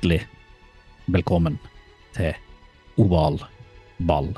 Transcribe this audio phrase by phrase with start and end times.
[0.00, 0.22] Hjertelig
[1.12, 1.58] velkommen
[2.16, 2.30] til
[3.02, 3.34] Oval
[4.08, 4.30] ball.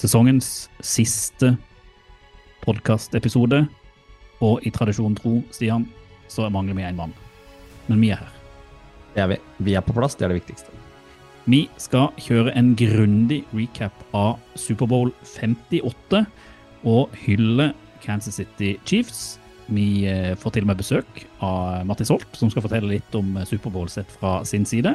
[0.00, 1.50] Sesongens siste
[2.62, 3.66] podkastepisode,
[4.40, 5.84] og i tradisjon tro, Stian,
[6.24, 7.12] så mangler vi én mann.
[7.90, 8.32] Men vi er her.
[9.12, 9.38] Er vi.
[9.60, 10.72] Vi er på plass, det er det viktigste.
[11.44, 16.24] Vi skal kjøre en grundig recap av Superbowl 58
[16.88, 19.36] og hylle Kansas City Chiefs.
[19.66, 23.36] Vi eh, får til og med besøk av Mattis Holt, som skal fortelle litt om
[23.36, 24.94] eh, Superbowl sett fra sin side.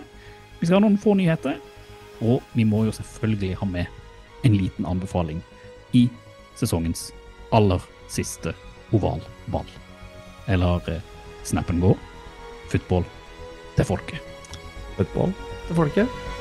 [0.60, 1.60] Vi skal ha noen få nyheter,
[2.20, 5.42] og vi må jo selvfølgelig ha med en liten anbefaling
[5.98, 6.08] i
[6.58, 7.12] sesongens
[7.56, 8.54] aller siste
[8.96, 9.22] oval
[9.54, 9.68] ball.
[10.48, 11.94] Eller snappen snap and go.
[12.72, 13.06] Football
[13.76, 14.20] til folket.
[14.98, 15.34] Football
[15.68, 16.37] til folket.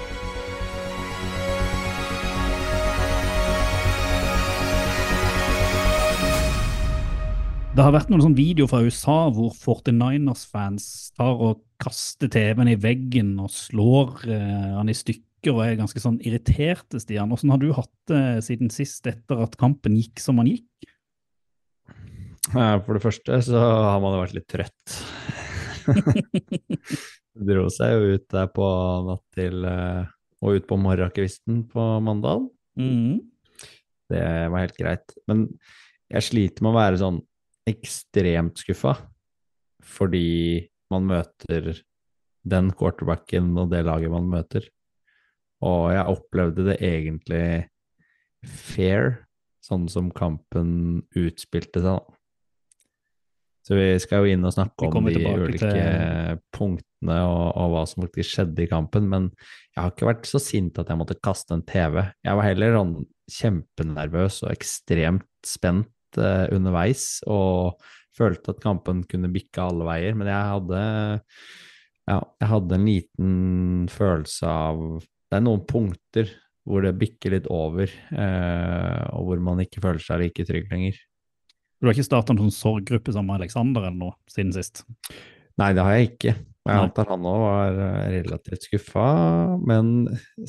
[7.76, 10.84] Det har vært noen sånn videoer fra USA hvor 49ers-fans
[11.18, 16.00] tar og kaster TV-en i veggen og slår eh, han i stykker og er ganske
[16.00, 17.28] sånn irriterte, Stian.
[17.28, 20.88] Hvordan har du hatt det siden sist etter at kampen gikk som han gikk?
[22.54, 24.96] Eh, For det første så har man jo vært litt trøtt.
[25.84, 28.72] Det dro seg jo ut der på
[29.12, 30.02] natt til eh,
[30.40, 32.48] og ut på morgenkvisten på mandag.
[32.80, 33.20] Mm.
[34.08, 35.18] Det var helt greit.
[35.28, 35.50] Men
[36.08, 37.24] jeg sliter med å være sånn
[37.66, 38.94] ekstremt skuffa
[39.86, 41.76] fordi man møter
[42.46, 44.66] den quarterbacken og det laget man møter.
[45.66, 47.46] Og jeg opplevde det egentlig
[48.46, 49.22] fair,
[49.64, 51.96] sånn som kampen utspilte seg.
[52.02, 52.16] da.
[53.66, 57.82] Så vi skal jo inn og snakke om de ulike til- punktene og, og hva
[57.90, 59.30] som faktisk skjedde i kampen, men
[59.74, 61.98] jeg har ikke vært så sint at jeg måtte kaste en TV.
[62.22, 62.94] Jeg var heller sånn
[63.38, 65.90] kjempenervøs og ekstremt spent
[66.20, 67.80] eh, underveis, og
[68.16, 70.82] følte at kampen kunne bikke alle veier, men jeg hadde
[72.06, 73.30] ja, jeg hadde en liten
[73.90, 76.30] følelse av Det er noen punkter
[76.66, 80.98] hvor det bikker litt over, eh, og hvor man ikke føler seg like trygg lenger.
[81.78, 84.82] Du har ikke starta en sånn sorggruppe sammen med Aleksander eller noe siden sist?
[85.60, 86.34] Nei, det har jeg ikke.
[86.66, 89.06] Og jeg antar han òg var eh, relativt skuffa,
[89.62, 89.92] men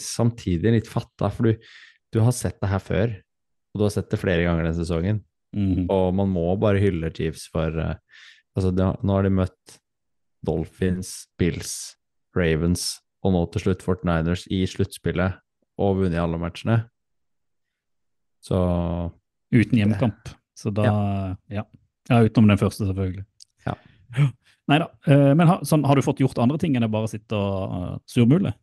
[0.01, 1.69] samtidig litt fatta, for du,
[2.13, 5.21] du har sett det her før, og du har sett det flere ganger denne sesongen.
[5.55, 5.85] Mhm.
[5.93, 7.95] Og man må bare hylle Chiefs for uh,
[8.57, 9.73] Altså, de, nå har de møtt
[10.41, 11.93] Dolphins, Bills,
[12.33, 15.37] Ravens og nå til slutt Fort Niners i sluttspillet
[15.77, 16.79] og vunnet alle matchene.
[18.41, 18.57] Så
[19.53, 20.31] Uten hjemmekamp.
[20.57, 21.61] Så da ja.
[21.61, 22.17] ja.
[22.17, 23.27] utenom den første, selvfølgelig.
[23.67, 23.77] Ja.
[24.73, 24.89] Nei da.
[25.05, 27.93] Men har, sånn, har du fått gjort andre ting enn å bare sitte og uh,
[28.09, 28.57] surmule?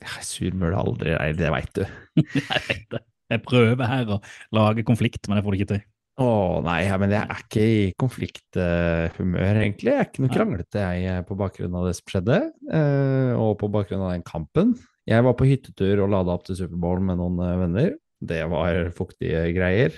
[0.00, 1.82] jeg surmuler aldri, nei, det veit du.
[2.22, 3.00] Jeg vet det.
[3.30, 4.20] Jeg prøver her å
[4.56, 5.82] lage konflikt, men jeg får det ikke til.
[6.20, 9.94] Å nei, men jeg er ikke i konflikthumør, egentlig.
[9.94, 12.38] Jeg er ikke noe kranglete, jeg, eh, på bakgrunn av det som skjedde,
[12.76, 14.74] eh, og på bakgrunn av den kampen.
[15.08, 17.94] Jeg var på hyttetur og lada opp til Superbowl med noen eh, venner.
[18.20, 19.94] Det var fuktige greier.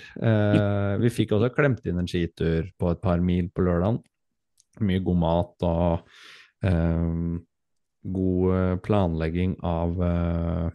[1.02, 3.98] Vi fikk også klemt inn en skitur på et par mil på lørdagen.
[4.78, 6.12] Mye god mat og
[6.62, 7.40] um,
[8.02, 10.70] god planlegging av eh,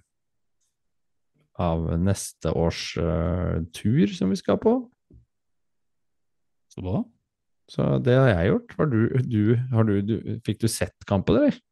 [1.61, 4.79] av neste års uh, tur som vi skal på.
[6.73, 7.01] Så bra.
[7.67, 8.75] Så det har jeg gjort.
[8.77, 9.41] Har du, du,
[9.73, 11.57] har du, du, fikk du sett kampen, eller?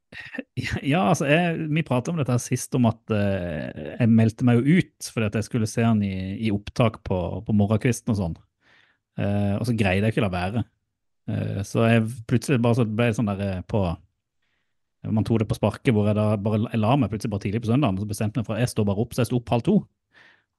[0.55, 4.79] Ja, altså, jeg, vi pratet om dette sist, om at uh, jeg meldte meg jo
[4.79, 8.39] ut fordi at jeg skulle se han i, i opptak på, på morgenkvisten og sånn.
[9.19, 10.65] Uh, og så greide jeg ikke å la være.
[11.65, 13.79] Så jeg plutselig bare så ble sånn der på
[15.11, 17.63] Man tok det på sparket hvor jeg da bare jeg la meg plutselig bare tidlig
[17.65, 19.65] på søndagen, så bestemte jeg for jeg står bare opp, så jeg sto opp halv
[19.67, 19.75] to.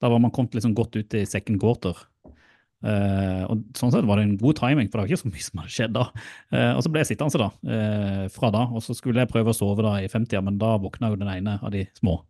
[0.02, 1.96] Da var man kommet liksom godt ut i second quarter.
[2.84, 5.46] Uh, og sånn sett var det en god timing, for det var ikke så mye
[5.46, 6.04] som hadde skjedd da.
[6.52, 9.50] Uh, og så ble jeg sittende da, uh, fra da, og så skulle jeg prøve
[9.50, 12.20] å sove da i 50-tida, men da våkna jo den ene av de små.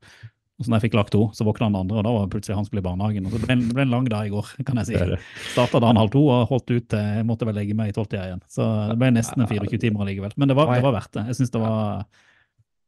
[0.57, 2.65] Så når jeg fikk lagt to, så våkna han andre, og da var plutselig han
[2.65, 3.27] skulle i barnehagen.
[3.29, 4.95] Og så ble, det ble en lang dag i går, kan jeg si.
[4.97, 5.19] Han
[5.53, 8.25] Starta dagen halv to og holdt ut til jeg måtte vel legge meg i tolvtida
[8.31, 8.41] igjen.
[8.49, 10.33] Så det ble nesten 24 timer allikevel.
[10.41, 11.27] Men det var, det var verdt det.
[11.29, 12.07] Jeg synes det var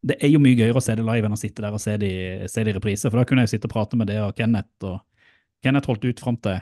[0.01, 1.97] Det er jo mye gøyere å se det live enn å sitte der og se
[1.99, 4.35] det i- i reprise, for da kunne jeg jo sitte og prate med det og
[4.37, 5.01] Kenneth, og
[5.63, 6.61] Kenneth holdt ut fram til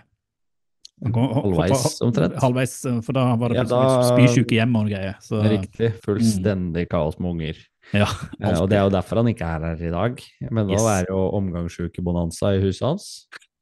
[1.12, 2.34] kom- Halvveis omtrent.
[2.40, 5.16] Halvveis, eh, for da var det Ja, da- spysjuke hjemme og greier.
[5.20, 5.92] Så, Riktig.
[6.00, 7.54] Fullstendig kaos med unger.
[7.94, 8.06] Ja,
[8.40, 10.22] Eh, og det er jo derfor han ikke er her i dag.
[10.50, 10.82] Men Yes.
[10.90, 13.06] er jo omgangssjukebonanza i huset hans.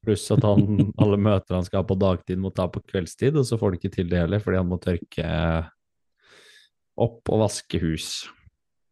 [0.05, 0.65] Pluss at han,
[1.01, 3.79] alle møter han skal ha på dagtid, må ta på kveldstid, og så får han
[3.79, 5.29] ikke til det heller fordi han må tørke
[6.95, 8.09] opp og vaske hus.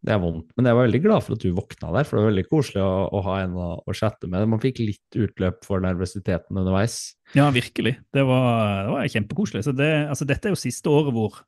[0.04, 0.50] Det er vondt.
[0.58, 2.82] Men jeg var veldig glad for at du våkna der, for det var veldig koselig
[2.84, 4.44] å, å ha en å, å chatte med.
[4.52, 6.98] Man fikk litt utløp for nervøsiteten underveis.
[7.38, 7.94] ja, virkelig.
[8.12, 9.64] Det var, det var kjempekoselig.
[9.64, 11.40] Så det, altså, dette er jo siste året hvor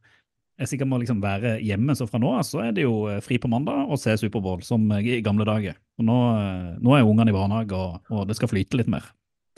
[0.55, 1.95] jeg sikkert må liksom være hjemme.
[1.97, 4.63] Så fra nå av så er det jo eh, fri på mandag og se Superbowl
[4.65, 5.75] som eh, i gamle dager.
[5.99, 9.09] Og nå, eh, nå er ungene i barnehage, og, og det skal flyte litt mer.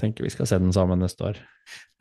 [0.01, 1.37] Tenker vi skal se den sammen neste år.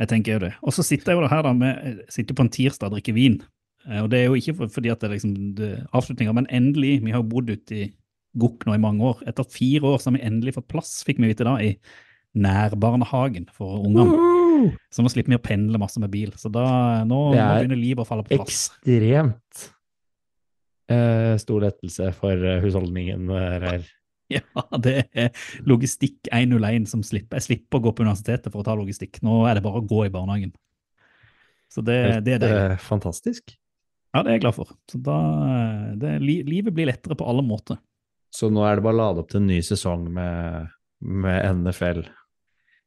[0.00, 0.54] Jeg tenker jo det.
[0.62, 3.38] Og så sitter jeg jo her da med, sitter på en tirsdag og drikker vin.
[4.02, 5.37] Og det er jo ikke for, fordi at det er liksom
[5.94, 7.87] avslutninga, men endelig, vi har jo bodd ute i
[8.37, 9.22] Gokk nå i mange år.
[9.31, 11.72] Etter fire år så har vi endelig fått plass, fikk vi vite da, i
[12.37, 14.36] nærbarnehagen for ungene.
[14.93, 16.35] Så nå slipper vi å pendle masse med bil.
[16.41, 16.67] Så da,
[17.08, 18.69] nå, nå er begynner livet å falle på plass.
[18.82, 19.67] Ekstremt
[20.93, 23.87] eh, stor lettelse for eh, husholdningen eh, her.
[24.26, 24.43] Ja,
[24.82, 25.29] det er
[25.70, 27.38] logistikk 101 som slipper.
[27.38, 29.20] Jeg slipper å gå på universitetet for å ta logistikk.
[29.23, 30.50] Nå er det bare å gå i barnehagen.
[31.70, 32.64] Så det, det er deilig.
[32.73, 33.55] Eh, fantastisk.
[34.11, 34.73] Ja, det er jeg glad for.
[34.91, 35.20] Så da,
[35.94, 37.79] det, livet blir lettere på alle måter.
[38.35, 40.75] Så nå er det bare å lade opp til en ny sesong med,
[41.06, 42.02] med NFL.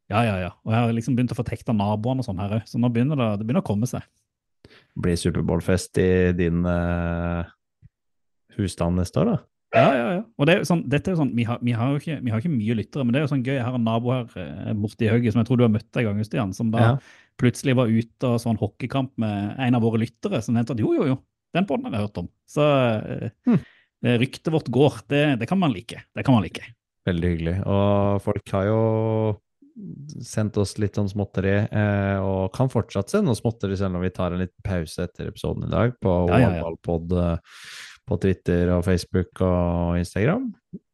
[0.09, 0.49] Ja, ja, ja.
[0.65, 2.89] Og jeg har liksom begynt å få tekta naboene og sånn her òg, så nå
[2.93, 4.01] begynner det, det begynner å komme seg.
[4.99, 7.45] Blir Superbowl-fest i din uh,
[8.57, 9.37] husstand neste år, da?
[9.77, 10.21] Ja, ja, ja.
[10.41, 12.15] Og det er jo sånn, dette er jo sånn, vi har, vi, har jo ikke,
[12.25, 13.53] vi har ikke mye lyttere, men det er jo sånn gøy.
[13.59, 15.99] Jeg har en nabo her eh, borte i Høgget som jeg tror du har møtt
[16.01, 16.93] en gang, Stian, som da Ja.
[17.39, 20.81] plutselig var ute og så en hockeykamp med en av våre lyttere, som mente at
[20.81, 21.19] jo, jo, jo,
[21.55, 22.31] den podden har jeg hørt om.
[22.49, 23.59] Så eh, Hm.
[24.09, 26.01] eh, ryktet vårt går, det, det kan man like.
[26.17, 26.65] Det kan man like.
[27.05, 27.55] Veldig hyggelig.
[27.69, 28.81] Og folk har jo
[30.25, 34.11] sendt oss litt sånn småtteri, eh, og kan fortsatt sende oss småtteri selv om vi
[34.13, 36.69] tar en liten pause etter episoden i dag på Ja, ja, ja.
[36.69, 37.55] Eh,
[38.09, 40.47] på Twitter og Facebook og Instagram.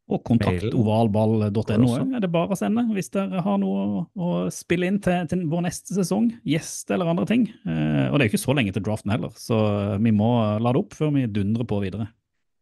[0.06, 5.00] Og kontakt ovalball.no er det bare å sende hvis dere har noe å, spille inn
[5.02, 6.28] til, til vår neste sesong.
[6.46, 7.48] Gjest eller andre ting.
[7.66, 9.58] Eh, og det er jo ikke så lenge til draften heller, så
[10.02, 10.30] vi må
[10.62, 12.10] la det opp før vi dundrer på videre.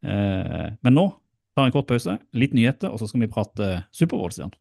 [0.05, 1.11] Eh, men nå
[1.55, 4.55] tar vi en kort pause, litt nyheter, og så skal vi prate Superbowl, Stian.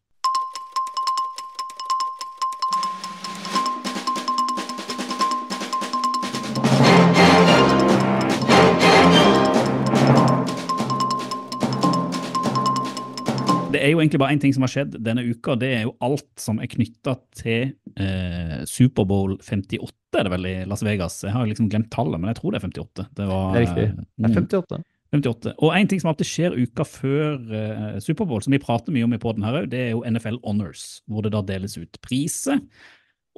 [13.84, 15.54] Er jo egentlig bare én ting som har skjedd denne uka.
[15.60, 20.54] Det er jo alt som er knytta til eh, Superbowl 58, er det vel i
[20.70, 21.20] Las Vegas.
[21.26, 23.06] Jeg har liksom glemt tallet, men jeg tror det er 58.
[23.18, 23.86] Det, var, Det er riktig.
[23.94, 24.36] Det er Mm.
[24.40, 24.82] 58.
[25.14, 25.52] 58.
[25.62, 29.14] Og en ting som alltid skjer uka før eh, Superbowl, som vi prater mye om
[29.14, 32.58] i poden her òg, det er jo NFL Honors, hvor det da deles ut priser.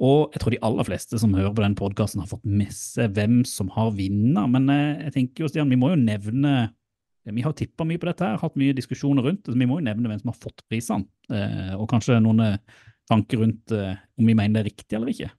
[0.01, 3.13] Og jeg tror de aller fleste som hører på den podkasten, har fått med seg
[3.17, 4.49] hvem som har vunnet.
[4.53, 6.55] Men eh, jeg tenker jo, Stian, vi må jo nevne
[7.33, 9.79] Vi har tippa mye på dette, her, hatt mye diskusjoner rundt det, så vi må
[9.79, 11.07] jo nevne hvem som har fått prisene.
[11.33, 15.11] Eh, og kanskje noen eh, tanker rundt eh, om vi mener det er riktig eller
[15.13, 15.31] ikke.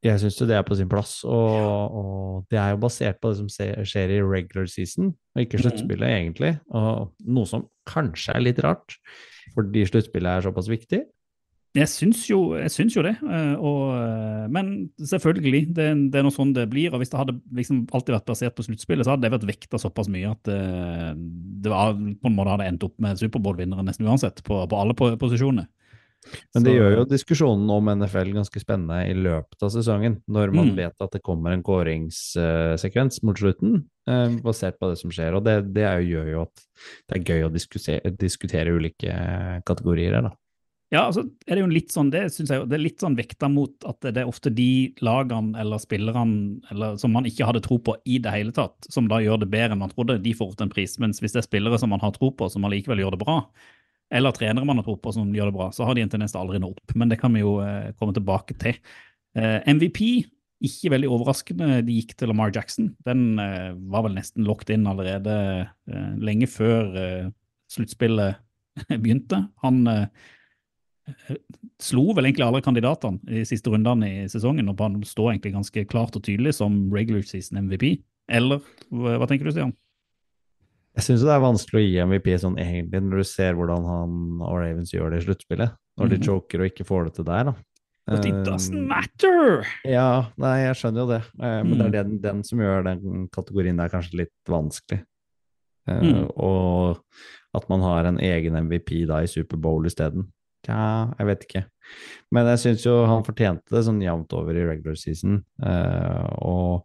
[0.00, 3.40] Jeg syns det er på sin plass, og, og det er jo basert på det
[3.42, 3.48] som
[3.84, 6.54] skjer i regular season, og ikke sluttspillet, egentlig.
[6.72, 8.96] Og noe som kanskje er litt rart,
[9.52, 11.02] fordi sluttspillet er såpass viktig.
[11.78, 16.24] Jeg syns jo, jeg syns jo det, eh, og, eh, men selvfølgelig, det, det er
[16.26, 16.90] noe sånn det blir.
[16.90, 19.78] og Hvis det hadde liksom alltid vært basert på sluttspillet, så hadde det vært vekta
[19.78, 24.08] såpass mye at eh, det var, på en måte hadde endt opp med Superbowl-vinnere nesten
[24.10, 25.68] uansett, på, på alle po- posisjoner.
[26.52, 30.66] Men det gjør jo diskusjonen om NFL ganske spennende i løpet av sesongen, når man
[30.68, 30.76] Mm.
[30.76, 33.86] vet at det kommer en kåringssekvens mot slutten,
[34.44, 35.38] basert på det som skjer.
[35.38, 36.62] Og det, det jo, gjør jo at
[37.08, 39.14] det er gøy å diskutere, diskutere ulike
[39.64, 40.34] kategorier her, da.
[40.90, 43.46] Ja, altså er det jo litt sånn, det synes jeg det er litt sånn vekta
[43.52, 47.78] mot at det er ofte de lagene eller spillerne eller, som man ikke hadde tro
[47.78, 50.50] på i det hele tatt, som da gjør det bedre enn man trodde, de får
[50.50, 50.96] ofte en pris.
[50.98, 53.36] Mens hvis det er spillere som man har tro på, som allikevel gjør det bra,
[54.10, 56.34] eller trenere man har tro på som gjør det bra, så har de en tendens
[56.34, 56.96] til aldri nå opp.
[56.98, 58.82] Men det kan vi jo eh, komme tilbake til.
[59.38, 60.02] Eh, MVP,
[60.66, 62.90] ikke veldig overraskende, de gikk til Lamar Jackson.
[63.06, 67.30] Den eh, var vel nesten locked inn allerede eh, lenge før eh,
[67.70, 68.42] sluttspillet
[69.04, 69.44] begynte.
[69.62, 70.34] Han eh,
[71.80, 75.84] slo vel egentlig alle kandidatene i siste rundene i sesongen, og han står egentlig ganske
[75.90, 78.02] klart og tydelig som regular season MVP.
[78.30, 79.72] Eller hva, tenker du, Stian?
[80.98, 84.14] Jeg syns det er vanskelig å gi MVP sånn egentlig, når du ser hvordan han
[84.42, 85.76] og Ravens gjør det i sluttspillet.
[86.00, 86.24] Når de Mhm.
[86.26, 87.54] choker og ikke får det til der, da.
[88.06, 89.64] But it doesn't matter!
[89.84, 91.22] Ja, nei, jeg skjønner jo det.
[91.40, 91.86] Eh, Men det Mm.
[91.86, 95.04] er den, den som gjør den kategorien der kanskje litt vanskelig.
[95.88, 96.30] Mm.
[96.36, 96.98] Og
[97.54, 100.26] at man har en egen MVP da i Superbowl isteden.
[100.66, 100.80] Tja,
[101.16, 101.62] jeg vet ikke.
[102.34, 105.40] Men jeg syns jo han fortjente det sånn jevnt over i regular season.
[105.64, 106.84] Eh, og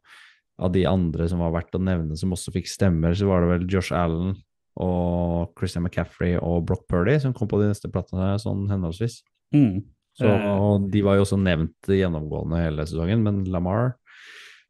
[0.56, 3.52] av de andre som var verdt å nevne som også fikk stemmer, så var det
[3.52, 4.38] vel Josh Allen
[4.80, 9.22] og Christian McCaffrey og Brock Purdy som kom på de neste platene sånn henholdsvis.
[9.56, 9.84] Mm.
[10.16, 10.48] Så Eh.
[10.48, 13.96] og De var jo også nevnt gjennomgående hele sesongen, men Lamar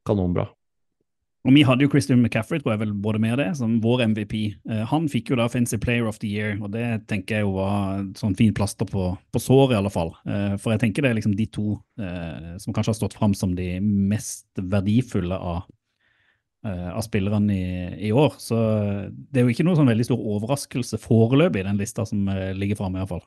[0.05, 0.50] kanonbra.
[1.45, 4.33] Og vi hadde jo Christian McCaffrey, tror jeg vel både med det, som vår MVP.
[4.71, 7.53] Eh, han fikk jo da Fancy Player of the Year, og det tenker jeg jo
[7.59, 10.15] var sånn fint plaster på, på såret, i alle fall.
[10.25, 13.37] Eh, for jeg tenker det er liksom de to eh, som kanskje har stått fram
[13.37, 15.65] som de mest verdifulle av,
[16.65, 17.65] av spillerne i,
[18.07, 18.39] i år.
[18.41, 18.57] Så
[19.13, 22.25] det er jo ikke noe sånn veldig stor overraskelse foreløpig i den lista som
[22.57, 23.21] ligger framme, iallfall.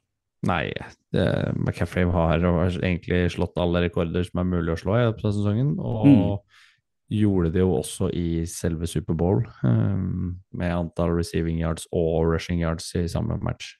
[0.48, 0.72] Nei,
[1.14, 5.36] det, McCaffrey har egentlig slått alle rekorder som er mulig å slå i løpet av
[5.38, 5.76] sesongen.
[5.78, 6.24] Og Mm.
[7.08, 12.92] Gjorde det jo også i selve Superbowl, um, med antall receiving yards og rushing yards
[12.98, 13.76] i samme match.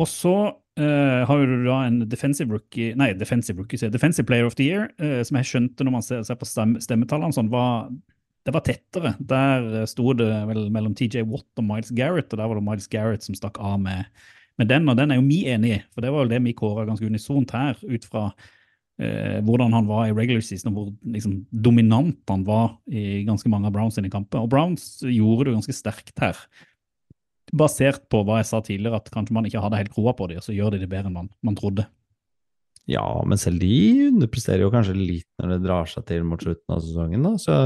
[0.00, 0.34] Og så
[0.80, 4.88] uh, har du da en defensive rookie, nei, defensive rookie, defensive player of the year,
[5.02, 7.90] uh, som jeg skjønte når man ser, ser på stemmetallene, sånn, var,
[8.48, 9.14] det var tettere.
[9.20, 12.64] Der eh, sto det vel mellom TJ Watt og Miles Garrett, og der var det
[12.64, 14.08] Miles Garrett som stakk av med,
[14.60, 16.56] med den, og den er jo vi enig i, for det var vel det vi
[16.56, 18.30] kåra ganske unisont her, ut fra
[19.00, 23.50] eh, hvordan han var i regular season, og hvor liksom, dominant han var i ganske
[23.52, 24.44] mange av Browns sine kamper.
[24.44, 26.40] Og Browns gjorde det jo ganske sterkt her
[27.50, 30.38] basert på hva jeg sa tidligere, at kanskje man ikke hadde helt kroa på dem,
[30.38, 31.86] og så gjør de det bedre enn man, man trodde.
[32.90, 36.74] Ja, men selv de underpresterer jo kanskje litt når det drar seg til mot slutten
[36.74, 37.34] av sesongen, da.
[37.38, 37.58] Så,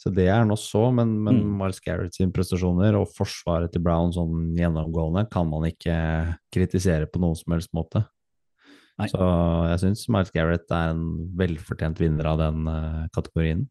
[0.00, 1.54] så det er nå så, men, men Mm.
[1.60, 5.96] Miles Garrett sine prestasjoner og forsvaret til Brown sånn gjennomgående kan man ikke
[6.54, 8.04] kritisere på noen som helst måte.
[8.98, 9.08] Nei.
[9.12, 9.24] Så
[9.70, 11.02] jeg syns Miles Garrett er en
[11.38, 13.66] velfortjent vinner av den uh, kategorien.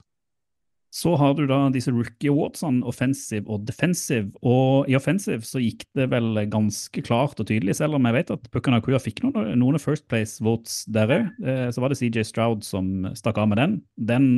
[0.98, 4.32] Så har du da disse rookie awardsene, offensive og defensive.
[4.40, 8.32] Og i offensive så gikk det vel ganske klart og tydelig, selv om jeg vet
[8.34, 11.28] at Puka Akua fikk noen, noen first place votes der òg.
[11.76, 13.76] Så var det CJ Stroud som stakk av med den.
[14.10, 14.30] Den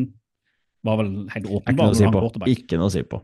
[0.84, 2.50] var vel helt Ikke noe å si på.
[2.50, 3.22] Ikke noe å si på.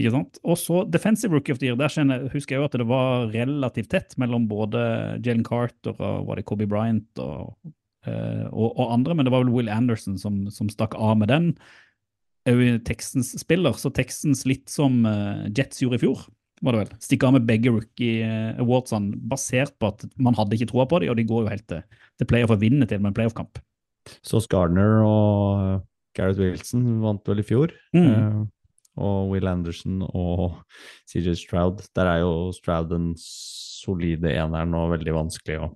[0.00, 0.40] Ikke sant?
[0.46, 3.28] Og så Defensive Rookie of the Year, der kjenner, husker jeg jo at det var
[3.34, 4.80] relativt tett mellom både
[5.26, 7.52] Jalen Carter og var det Kobe Bryant og,
[8.08, 11.32] eh, og, og andre, men det var vel Will Anderson som, som stakk av med
[11.32, 11.50] den.
[12.48, 16.24] Òg Texans spiller, så Texans litt som eh, Jets gjorde i fjor,
[16.64, 16.94] var det vel.
[17.04, 21.02] Stikke av med begge rookie eh, awardsene basert på at man hadde ikke troa på
[21.02, 21.84] dem, og de går jo helt til,
[22.20, 23.60] til playoff og vinner til med en playoff-kamp.
[24.24, 25.84] Så Gardner og
[26.16, 27.76] Gareth Wilson vant vel i fjor.
[27.96, 28.48] Mm.
[29.00, 30.60] Og Will Anderson og
[31.10, 31.82] CJ Stroud.
[31.96, 35.70] Der er jo Stroud den solide eneren og veldig vanskelig å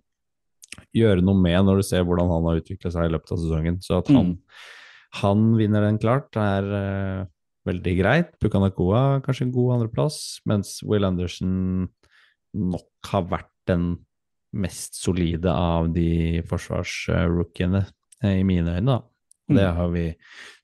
[0.95, 3.79] gjøre noe med når du ser hvordan han har utvikla seg i løpet av sesongen.
[3.85, 4.35] Så at han,
[5.21, 7.27] han vinner den klart, er uh,
[7.69, 8.33] veldig greit.
[8.43, 11.89] Pukanakoa kanskje en god andreplass, mens Will Anderson
[12.55, 13.95] nok har vært den
[14.55, 17.87] mest solide av de forsvarsrookiene,
[18.23, 19.01] eh, i mine øyne, da.
[19.49, 19.77] Det Mm.
[19.77, 20.15] har vi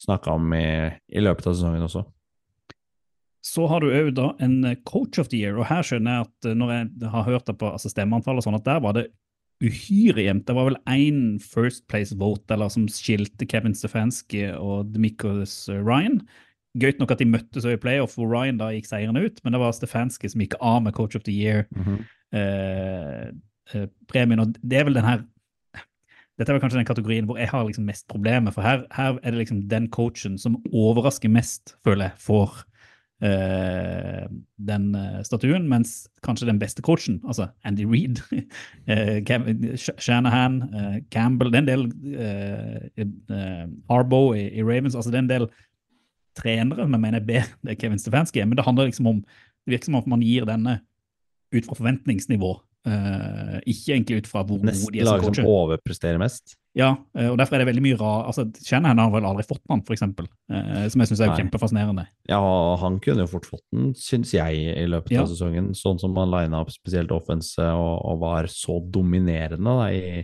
[0.01, 2.05] snakka om i, i løpet av sesongen også.
[3.45, 6.29] Så har du òg da en eh, coach of the year, og her skjønner jeg
[6.29, 9.09] at eh, når jeg har hørt det på altså og sånn, at der var det
[9.61, 10.47] uhyre jevnt.
[10.49, 16.21] Det var vel én first place vote eller som skilte Kevin Stefanski og Dmikos Ryan.
[16.81, 19.61] Gøyt nok at de møttes i playoff, hvor Ryan da gikk seirende ut, men det
[19.61, 21.67] var Stefanski som gikk av med coach of the year.
[22.33, 23.29] eh,
[23.75, 25.27] eh, premien, og det er vel den her
[26.41, 29.19] dette er vel kanskje den kategorien hvor jeg har liksom mest problemer, for her, her
[29.21, 32.70] er det liksom den coachen som overrasker mest, føler jeg, får eh,
[33.21, 38.23] den eh, statuen, mens kanskje den beste coachen, altså Andy Reid,
[38.91, 41.85] eh, Shanahan, eh, Campbell, det er en del
[42.17, 45.51] eh, eh, Arbo i, i Ravens, altså det er en del
[46.39, 49.21] trenere jeg mener er bedre enn Kevin Stefanski er, men det handler liksom om,
[49.67, 50.79] det virker som om man gir denne
[51.51, 52.55] ut fra forventningsnivå,
[52.89, 55.43] eh, ikke egentlig ut fra hvor gode god de er som laget coacher.
[55.43, 56.57] som overpresterer mest.
[56.79, 59.63] Ja, eh, og derfor er det veldig mye rar altså Shanahan har vel aldri fått
[59.67, 61.39] den, eksempel, eh, som jeg syns er Nei.
[61.41, 62.05] kjempefascinerende.
[62.31, 62.41] Ja,
[62.79, 65.25] han kunne jo fort fått den, syns jeg, i løpet Ja.
[65.25, 65.73] av sesongen.
[65.75, 70.23] Sånn som han lina opp spesielt offense og, og var så dominerende da, i,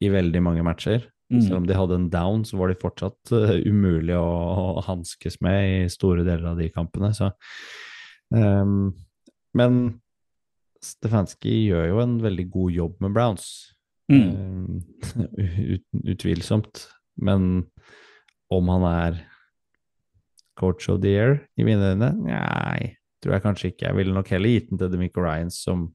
[0.00, 1.04] i veldig mange matcher.
[1.32, 1.40] Mm.
[1.42, 4.24] Selv om de hadde en down, så var de fortsatt uh, umulig å,
[4.78, 7.12] å hanskes med i store deler av de kampene.
[7.16, 7.32] Så,
[8.34, 8.94] Um,
[9.54, 10.00] men
[10.82, 13.46] Stefanski gjør jo en veldig god jobb med Browns.
[14.12, 14.82] Mm.
[15.74, 16.86] Ut, utvilsomt.
[17.16, 17.64] Men
[18.52, 19.22] om han er
[20.60, 22.12] coach of the year i mine øyne?
[22.26, 23.88] Nei, tror jeg kanskje ikke.
[23.88, 25.88] Jeg ville nok heller gitt den til Demico Ryans, som,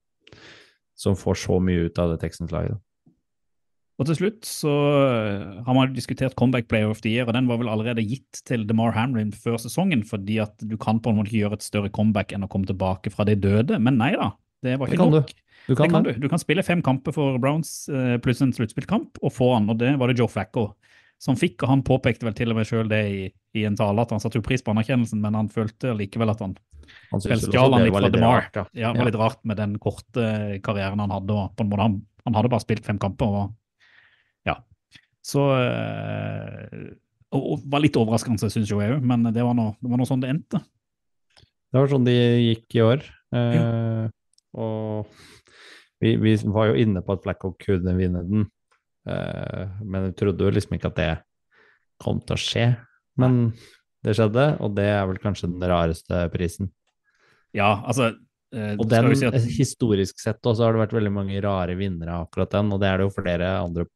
[0.97, 2.79] som får så mye ut av det Texans-laget.
[3.99, 7.49] Og til slutt så eh, har man diskutert comeback player of the year, og den
[7.49, 11.19] var vel allerede gitt til DeMar Hamlin før sesongen, fordi at du kan på en
[11.19, 13.75] måte ikke gjøre et større comeback enn å komme tilbake fra de døde.
[13.83, 14.31] Men nei da,
[14.63, 15.29] Det var ikke nok.
[15.29, 15.45] du.
[15.69, 16.23] Du kan det du.
[16.25, 19.77] Du kan spille fem kamper for Browns eh, pluss en sluttspillkamp og få han, og
[19.81, 20.71] det var det Joe Flacco
[21.21, 21.61] som fikk.
[21.63, 23.21] og Han påpekte vel til og med sjøl det i,
[23.59, 26.41] i en tale, at han satte jo pris på anerkjennelsen, men han følte likevel at
[26.45, 26.57] han
[27.11, 28.39] Han stjal han litt fra DeMar.
[28.39, 28.65] rart, ja.
[28.73, 30.23] Ja, det var litt rart med den korte
[30.65, 31.35] karrieren han hadde.
[31.35, 33.25] og på en måte Han, han hadde bare spilt fem kamper.
[33.43, 34.55] og ja.
[35.21, 36.95] Så øh,
[37.35, 40.09] og, og var litt overraskende, syns jeg òg, men det var noe, det var noe
[40.09, 40.63] sånn det endte.
[41.69, 43.03] Det var sånn de gikk i år.
[43.35, 44.07] Eh,
[44.57, 45.09] og
[45.99, 48.47] vi, vi var jo inne på at Blackhawk kunne vinne den,
[49.09, 51.11] eh, men vi trodde jo liksom ikke at det
[51.99, 52.65] kom til å skje.
[53.19, 53.51] Men
[54.05, 56.71] det skjedde, og det er vel kanskje den rareste prisen.
[57.55, 58.13] Ja, altså
[58.53, 62.15] eh, Og den, si at, historisk sett også, har det vært veldig mange rare vinnere
[62.15, 63.87] av akkurat den, og det er det jo flere andre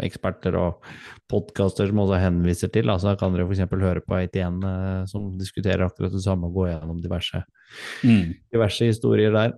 [0.00, 0.84] eksperter og
[1.28, 2.88] podkaster som også henviser til.
[2.92, 3.64] Altså kan dere f.eks.
[3.68, 7.42] høre på ATN eh, som diskuterer akkurat det samme og gå gjennom diverse,
[8.04, 8.52] mm.
[8.52, 9.56] diverse historier der.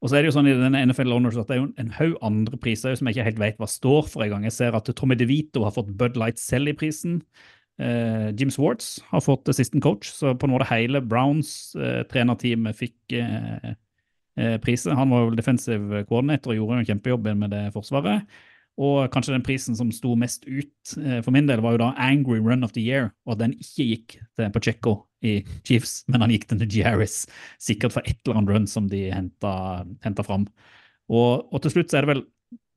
[0.00, 1.94] Og så er det jo sånn i denne NFL Honors at det er jo en
[1.98, 4.46] haug andre priser som jeg ikke helt vet hva står for engang.
[4.48, 7.20] Jeg ser at Tommy DeVito har fått Bud Light Selly-prisen.
[7.80, 12.68] Uh, Jim Swartz har fått assistant coach, så på en måte hele Browns uh, trenerteam
[12.76, 13.72] fikk uh,
[14.40, 14.96] eh, priser.
[14.96, 18.24] Han var jo defensive coordinator og gjorde jo en kjempejobb med det forsvaret.
[18.80, 21.92] Og kanskje den prisen som sto mest ut eh, for min del, var jo da
[22.00, 26.32] Angry Run of the Year, og den ikke gikk til Pacheco i Chiefs, men han
[26.32, 27.26] gikk til Najee Harris,
[27.60, 30.48] sikkert for et eller annet run som de henta, fram.
[31.12, 32.24] Og, og til slutt så er det vel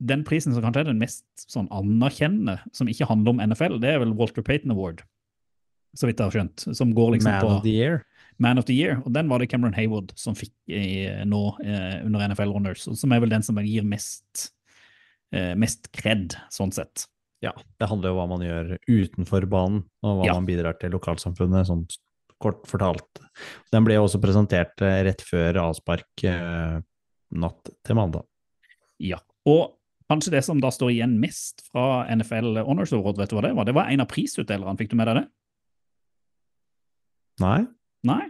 [0.04, 3.94] den prisen som kanskje er den mest sånn anerkjennende, som ikke handler om NFL, det
[3.94, 5.00] er vel Walter Payton Award,
[5.96, 8.02] så vidt jeg har skjønt, som går liksom Man på of the year.
[8.42, 12.00] Man of the Year, og den var det Cameron Haywood som fikk i, nå eh,
[12.02, 14.50] under NFL Runners, som er vel den som gir mest,
[15.58, 17.06] mest kred, sånn sett.
[17.44, 20.34] Ja, det handler jo om hva man gjør utenfor banen, og hva Ja.
[20.38, 21.84] man bidrar til lokalsamfunnet, sånn
[22.40, 23.20] kort fortalt.
[23.72, 26.80] Den ble også presentert eh, rett før avspark eh,
[27.32, 28.24] natt til mandag.
[29.00, 29.76] Ja, og
[30.10, 33.54] kanskje det som da står igjen mest fra NFL Honors Award, vet du hva det
[33.56, 33.64] var?
[33.68, 35.26] Det var en av prisutdelerne, fikk du med deg det?
[37.42, 37.60] Nei?
[38.06, 38.22] Nei,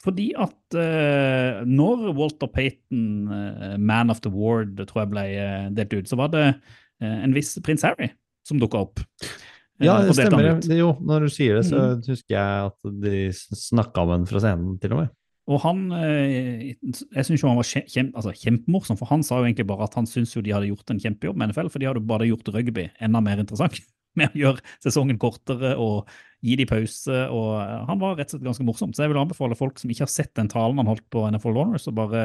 [0.00, 5.68] fordi at uh, når Walter Payton, uh, Man of the Ward, tror jeg ble uh,
[5.76, 8.10] delt ut, så var det eh, en viss prins Harry
[8.46, 9.00] som dukka opp.
[9.00, 10.60] Eh, Ja, det stemmer.
[10.60, 10.76] det.
[10.76, 12.02] Jo, når du sier det, så mm.
[12.08, 15.14] husker jeg at de snakka om ham fra scenen, til og med.
[15.50, 19.66] Og han, eh, jeg syns han var kjem, altså, kjempemorsom, for han sa jo egentlig
[19.66, 22.04] bare at han syns jo de hadde gjort en kjempejobb med NFL, for de hadde
[22.06, 23.80] bare gjort rugby enda mer interessant.
[24.18, 26.08] Med å gjøre sesongen kortere og
[26.44, 27.22] gi de pause.
[27.28, 28.94] og eh, Han var rett og slett ganske morsom.
[28.94, 31.58] Så jeg vil anbefale folk som ikke har sett den talen han holdt på NFL
[31.58, 32.24] Honors, å bare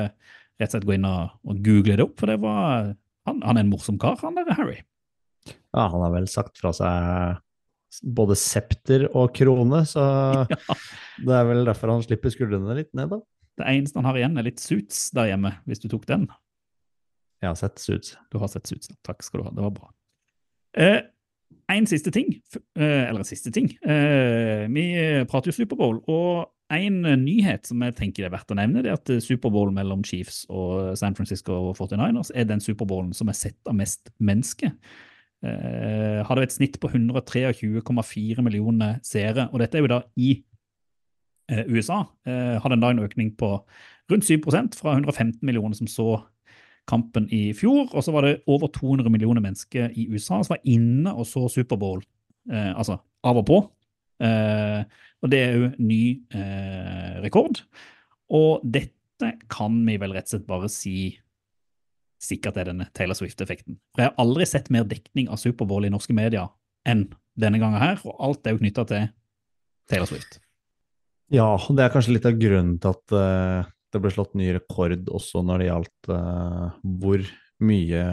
[0.60, 2.94] rett og slett gå inn og, og google det opp, for det var
[3.26, 4.80] han, han er en morsom kar, han der Harry.
[5.76, 7.42] Ja, han har vel sagt fra seg
[8.16, 10.04] både septer og krone, så
[11.26, 13.22] det er vel derfor han slipper skuldrene litt ned, da.
[13.56, 16.28] Det eneste han har igjen, er litt suits der hjemme, hvis du tok den.
[17.44, 18.16] Jeg har sett Suits.
[18.32, 18.96] Du har sett Suits, ja.
[19.06, 19.90] takk skal du ha, det var bra.
[20.76, 21.02] Eh,
[21.72, 22.36] en siste ting,
[22.78, 23.72] eh, eller en siste ting.
[23.82, 24.86] Eh, vi
[25.30, 28.84] prater jo Superbowl, og en eh, nyhet som jeg tenker det er verdt å nevne,
[28.86, 33.38] det er at Superbowl mellom Chiefs og San Francisco 49ers er den Superbowlen som er
[33.38, 34.74] sett av mest mennesker.
[35.46, 40.38] Eh, hadde et snitt på 123,4 millioner seere, og dette er jo da i
[41.70, 42.00] USA.
[42.26, 43.52] Hadde en da en økning på
[44.10, 46.08] rundt 7% fra 115 millioner som så
[46.90, 50.64] kampen i fjor, og så var det over 200 millioner mennesker i USA som var
[50.70, 52.04] inne og så Superbowl,
[52.52, 53.60] eh, altså av og på.
[54.24, 54.82] Eh,
[55.24, 56.02] og det er jo ny
[56.38, 57.64] eh, rekord.
[58.34, 60.98] Og dette kan vi vel rett og slett bare si
[62.26, 63.78] sikkert er denne Taylor Swift-effekten.
[63.94, 66.50] For jeg har aldri sett mer dekning av Superbowl i norske medier
[66.88, 67.08] enn
[67.40, 69.08] denne gangen her, og alt er jo knytta til
[69.92, 70.40] Taylor Swift.
[71.34, 75.08] Ja, det er kanskje litt av grunnen til at eh, det ble slått ny rekord
[75.08, 76.66] også når det gjaldt uh,
[77.00, 77.24] hvor
[77.64, 78.04] mye,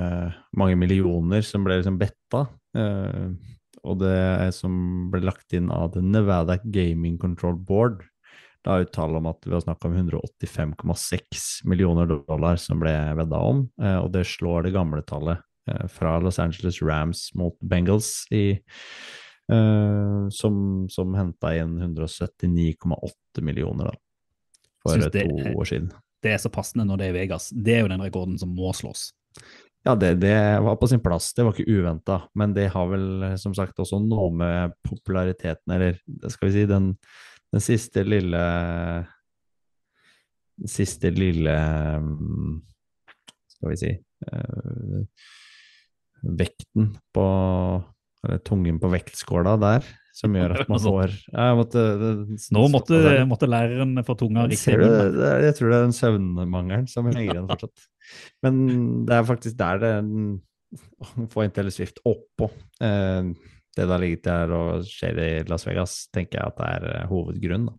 [0.55, 2.47] mange millioner som ble liksom betta.
[2.79, 3.35] Uh,
[3.83, 4.75] og det som
[5.11, 8.05] ble lagt inn av The Nevada Gaming Control Board.
[8.63, 13.41] Da er uttale om at vi har snakka om 185,6 millioner dollar som ble vedda
[13.43, 18.23] om, uh, og det slår det gamle tallet eh, fra Los Angeles Rams mot Bengals
[18.31, 18.45] i
[19.51, 23.97] eh, som, som henta inn 179,8 millioner da,
[24.83, 25.91] for det to år siden.
[26.23, 27.49] Det er så passende når det er i Vegas.
[27.51, 29.11] Det er jo den rekorden som må slås.
[29.83, 33.33] Ja, det, det var på sin plass, det var ikke uventa, men det har vel
[33.41, 35.99] som sagt også noe med populariteten, eller
[36.31, 36.93] skal vi si den,
[37.51, 38.43] den siste lille
[40.63, 41.55] Den siste lille
[43.51, 45.27] Skal vi si eh,
[46.23, 47.27] Vekten på
[48.23, 51.17] eller tungen på vektskåla der, som gjør at man får
[51.59, 52.13] måtte, det,
[52.55, 54.77] Nå måtte, måtte læreren få tunga riktig.
[54.79, 54.87] Du,
[55.19, 57.89] det jeg tror det er den søvnmangelen som henger igjen fortsatt.
[58.45, 58.63] Men
[59.09, 59.95] det er faktisk der det
[61.33, 62.47] få en Taylor Swift oppå
[62.81, 63.33] eh,
[63.77, 67.07] det har ligget der og skjer i Las Vegas, tenker jeg at det er eh,
[67.09, 67.73] hovedgrunnen.
[67.73, 67.77] Da.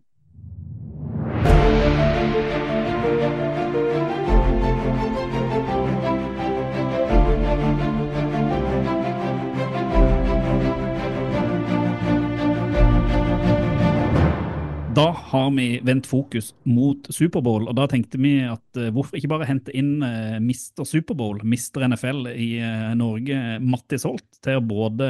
[14.94, 19.30] Da har vi vendt fokus mot Superbowl, og da tenkte vi at uh, hvorfor ikke
[19.32, 24.62] bare hente inn uh, Mister Superbowl, Mister NFL i uh, Norge, Mattis Holt, til å
[24.62, 25.08] både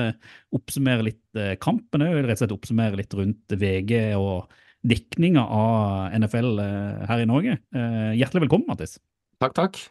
[0.57, 4.55] oppsummere litt kampen og rett og slett oppsummere litt rundt VG og
[4.89, 6.65] dekninga av NFL
[7.11, 7.59] her i Norge.
[7.75, 8.97] Hjertelig velkommen, Mattis.
[9.43, 9.83] Takk, takk.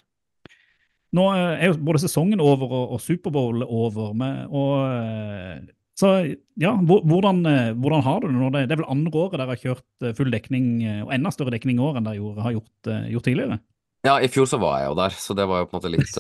[1.14, 6.10] Nå er jo både sesongen over og, og Superbowl over, med, og så
[6.58, 8.50] ja, hvordan, eh, hvordan har du det nå?
[8.54, 11.54] Det, er vel andre året dere har kjørt eh, full dekning, eh, og enda større
[11.54, 13.58] dekning i år enn dere gjorde, har gjort, gjort tidligere?
[14.04, 15.92] Ja, i fjor så var jeg jo der, så det var jo på en måte
[15.94, 16.18] litt,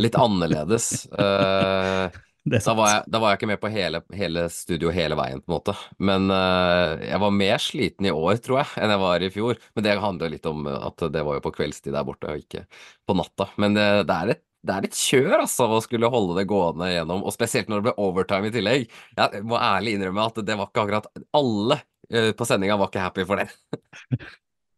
[0.00, 0.86] litt annerledes.
[1.12, 5.52] Da, var jeg, da var jeg ikke med på hele, hele studio hele veien, på
[5.52, 5.74] en måte.
[6.00, 9.60] Men jeg var mer sliten i år, tror jeg, enn jeg var i fjor.
[9.76, 12.64] Men det handler litt om at det var jo på kveldstid der borte, og ikke
[13.04, 13.50] på natta.
[13.60, 16.90] Men det, det er et det er litt kjør altså, å skulle holde det gående
[16.92, 18.84] gjennom, og spesielt når det ble overtime i tillegg.
[19.18, 23.06] Jeg må ærlig innrømme at det var ikke akkurat Alle eh, på sendinga var ikke
[23.08, 23.50] happy for det.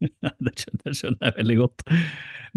[0.04, 1.82] Det, skjønner, det skjønner jeg veldig godt.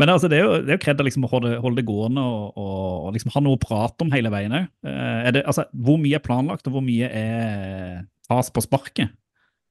[0.02, 2.24] Men altså, det er jo, det er jo kredd å liksom holde, holde det gående
[2.28, 4.66] og, og, og liksom ha noe å prate om hele veien òg.
[5.46, 9.14] Altså, hvor mye er planlagt, og hvor mye er tas på sparket?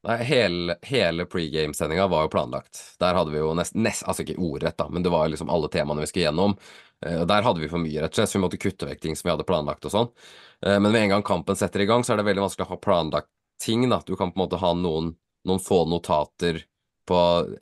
[0.06, 2.78] Nei, hele, hele pregame-sendinga var jo planlagt.
[3.02, 5.70] Der hadde vi jo nesten, nest, altså ikke ordrett, da, men det var liksom alle
[5.72, 6.54] temaene vi skulle gjennom.
[7.04, 9.02] Eh, og Der hadde vi for mye, rett og slett, så vi måtte kutte vekk
[9.02, 10.10] ting som vi hadde planlagt og sånn.
[10.64, 12.72] Eh, Men med en gang kampen setter i gang, så er det veldig vanskelig å
[12.74, 13.28] ha planlagt
[13.62, 14.00] ting, da.
[14.04, 15.14] Du kan på en måte ha noen,
[15.46, 16.64] noen få notater
[17.06, 17.18] på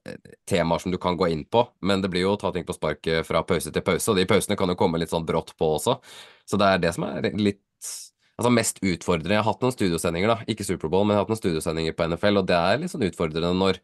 [0.08, 0.16] eh,
[0.48, 2.74] temaer som du kan gå inn på, men det blir jo å ta ting på
[2.76, 5.74] sparket fra pause til pause, og de pausene kan jo komme litt sånn brått på
[5.76, 5.98] også.
[6.48, 7.60] Så det er det som er litt
[8.34, 9.30] Altså mest utfordrende.
[9.36, 10.44] Jeg har hatt noen studiosendinger, da.
[10.50, 13.04] Ikke Superbowl, men jeg har hatt noen studiosendinger på NFL, og det er litt sånn
[13.06, 13.78] utfordrende når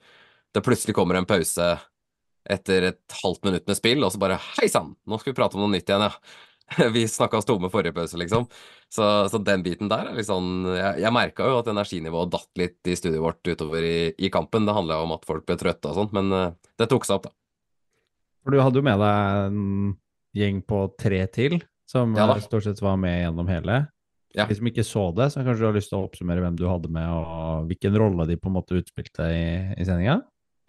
[0.56, 1.68] det plutselig kommer en pause
[2.48, 5.58] etter et halvt minutt med spill, og så bare Hei sann, nå skal vi prate
[5.58, 6.14] om noe nytt igjen, ja.
[6.94, 8.46] Vi snakka oss tomme forrige pause, liksom.
[8.88, 12.60] Så, så den biten der er litt sånn Jeg, jeg merka jo at energinivået datt
[12.60, 14.68] litt i studioet vårt utover i, i kampen.
[14.68, 17.26] Det handla om at folk ble trøtte og sånt, men eh, det tok seg opp,
[17.26, 17.34] da.
[18.40, 19.64] For du hadde jo med deg en
[20.38, 21.58] gjeng på tre til,
[21.90, 23.82] som Ja stort sett var med gjennom hele.
[24.36, 24.46] Ja.
[24.46, 26.68] De som ikke så det, så kanskje du har lyst til å oppsummere hvem du
[26.70, 30.20] hadde med, og hvilken rolle de på en måte utspilte i, i sendinga?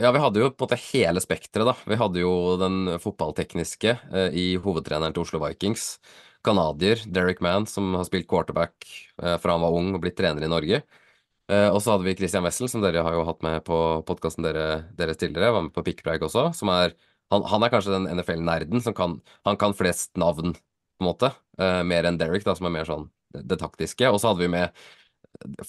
[0.02, 1.74] Ja, vi hadde jo på en måte hele spekteret, da.
[1.86, 6.00] Vi hadde jo den fotballtekniske eh, i hovedtreneren til Oslo Vikings.
[6.42, 8.88] Canadier, Derek Mann, som har spilt quarterback
[9.22, 10.80] eh, fra han var ung og blitt trener i Norge.
[11.52, 14.48] Eh, og så hadde vi Christian Wessel, som dere har jo hatt med på podkasten
[14.48, 15.52] dere, deres tidligere.
[15.54, 16.48] Var med på Pickpreik også.
[16.58, 16.96] Som er,
[17.30, 21.30] han, han er kanskje den NFL-nerden som kan Han kan flest navn, på en måte.
[21.62, 24.10] Eh, mer enn Derek, da, som er mer sånn det, det taktiske.
[24.10, 24.74] Og så hadde vi med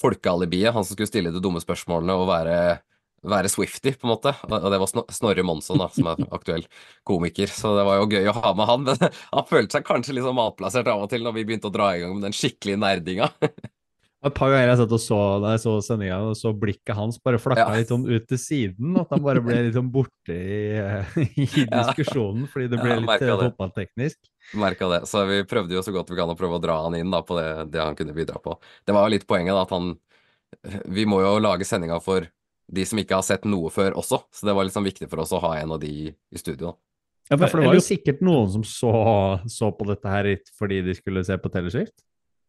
[0.01, 2.57] folkealibiet, han som skulle stille de dumme spørsmålene og være
[3.23, 4.33] være Swifty, på en måte.
[4.49, 6.65] Og det var Sno- Snorre Monsson, da, som er aktuell
[7.07, 7.47] komiker.
[7.53, 8.89] Så det var jo gøy å ha med han.
[8.89, 8.99] Men
[9.37, 11.93] han følte seg kanskje litt sånn matplassert av og til når vi begynte å dra
[11.97, 13.31] i gang med den skikkelige nerdinga.
[14.23, 17.17] Et par ganger jeg satt og så da jeg så sendinga, og så blikket hans
[17.27, 17.73] bare flakka Ja.
[17.75, 18.93] litt sånn ut til siden.
[19.01, 23.17] At han bare ble litt sånn borte i, i diskusjonen, fordi det ble Ja, litt
[23.17, 23.49] eh, det.
[23.49, 24.21] fotballteknisk.
[24.63, 25.01] Merka det.
[25.11, 27.19] Så vi prøvde jo så godt vi kan å prøve å dra han inn da,
[27.27, 28.55] på det, det han kunne bidra på.
[28.87, 29.91] Det var jo litt poenget, da, at han
[30.95, 32.29] Vi må jo lage sendinga for
[32.72, 35.35] de som ikke har sett noe før også, så det var sånn viktig for oss
[35.35, 36.77] å ha en av de i studio.
[37.31, 38.92] Ja, Ja, for det var jo sikkert noen som så,
[39.48, 40.27] så på dette her
[40.59, 41.94] fordi de skulle se på Teleskift?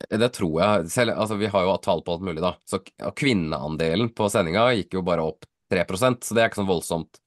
[0.10, 0.90] Det tror jeg.
[0.92, 2.56] Selv, altså, vi har jo hatt tall på alt mulig, da.
[2.68, 2.82] Så
[3.16, 7.22] kvinneandelen på sendinga gikk jo bare opp 3% så det er ikke sånn voldsomt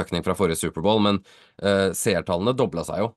[0.00, 1.02] økning fra forrige Superbowl.
[1.04, 1.20] Men
[1.60, 3.12] uh, seertallene dobla seg jo.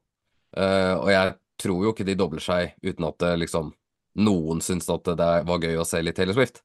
[0.58, 3.72] Uh, og jeg tror jo ikke de dobler seg uten at det liksom
[4.26, 6.62] noen syns at det var gøy å se litt Taylor Swift.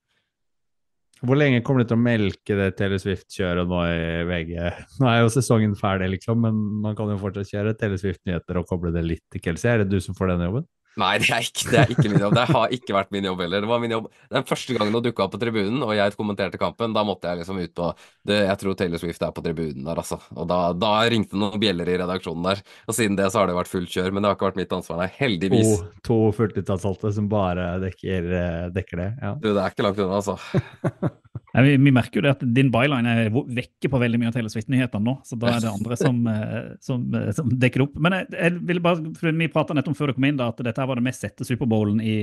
[1.21, 4.53] Hvor lenge kommer de til å melke det Taylor Swift-kjøret nå i VG?
[5.03, 8.69] Nå er jo sesongen ferdig, liksom, men man kan jo fortsatt kjøre Taylor Swift-nyheter og
[8.71, 9.69] koble det litt til Kelsey.
[9.75, 10.69] Er det du som får denne jobben?
[10.99, 12.35] Nei, det er, ikke, det er ikke min jobb.
[12.35, 13.63] Det har ikke vært min jobb heller.
[13.63, 16.59] Det var min jobb Den første gangen hun dukka opp på tribunen, og jeg kommenterte
[16.61, 17.91] kampen, da måtte jeg liksom ut på
[18.27, 20.19] det, Jeg tror Taylor Swift er på tribunen der, altså.
[20.35, 22.65] Og da, da ringte noen bjeller i redaksjonen der.
[22.91, 24.77] Og siden det så har det vært fullt kjør, men det har ikke vært mitt
[24.81, 25.11] ansvar, nei.
[25.21, 25.73] Heldigvis.
[25.79, 29.11] To, to fulltidsansatte som bare dekker, eh, dekker det.
[29.23, 29.35] Ja.
[29.39, 30.39] Du, det er ikke langt unna, altså.
[31.51, 34.37] Nei, vi, vi merker jo det at din byline er vekker på veldig mye av
[34.37, 37.87] Taylor Swift-nyhetene nå, så da er det andre som, eh, som, eh, som dekker det
[37.89, 37.97] opp.
[38.07, 40.63] Men jeg, jeg ville bare, for Vi prata nettopp før du kom inn da, at
[40.67, 42.15] dette var det mest sette Superbowlen i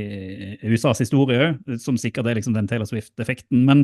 [0.72, 3.66] USAs historie òg, som sikkert er liksom den Taylor Swift-effekten.
[3.68, 3.84] Men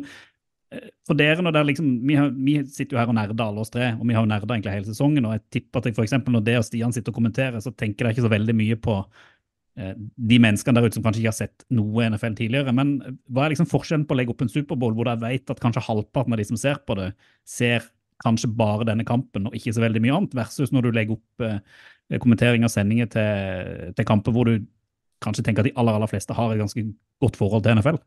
[0.71, 3.43] eh, for dere, når det er liksom, vi, har, vi sitter jo her og nerder
[3.43, 5.27] alle oss tre, og vi har jo nerda egentlig hele sesongen.
[5.27, 7.75] og jeg tipper at jeg for eksempel når det og Stian sitter og kommenterer, så
[7.75, 9.31] tenker dere ikke så veldig mye på eh,
[9.73, 12.73] de menneskene der ute som kanskje ikke har sett noe NFL tidligere.
[12.77, 12.93] Men
[13.25, 15.81] hva er liksom forskjellen på å legge opp en Superbowl hvor jeg vet at kanskje
[15.87, 17.09] halvparten av de som ser på det,
[17.49, 17.87] ser
[18.23, 21.43] kanskje bare denne kampen og ikke så veldig mye annet, versus når du legger opp
[21.47, 24.61] eh, kommentering av sendinger til, til kamper hvor du
[25.23, 26.85] kanskje tenker at de aller, aller fleste har et ganske
[27.23, 28.01] godt forhold til NFL?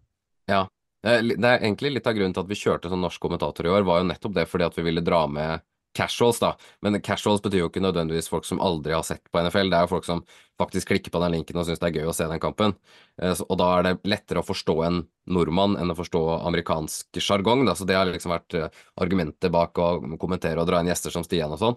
[0.52, 0.66] Ja.
[1.04, 3.66] Det er det er egentlig litt av grunnen til at vi kjørte som norsk kommentator
[3.66, 5.62] i år, var jo nettopp det fordi at vi ville dra med
[5.96, 6.52] casuals, da.
[6.84, 9.70] Men casuals betyr jo ikke nødvendigvis folk som aldri har sett på NFL.
[9.72, 10.20] Det er jo folk som
[10.60, 12.76] faktisk klikker på den linken og syns det er gøy å se den kampen.
[13.20, 17.64] Eh, Og da er det lettere å forstå en nordmann enn å forstå amerikansk sjargong.
[17.76, 18.68] Så det har liksom vært eh,
[19.00, 21.76] argumentet bak å kommentere og dra inn gjester som Stian og sånn.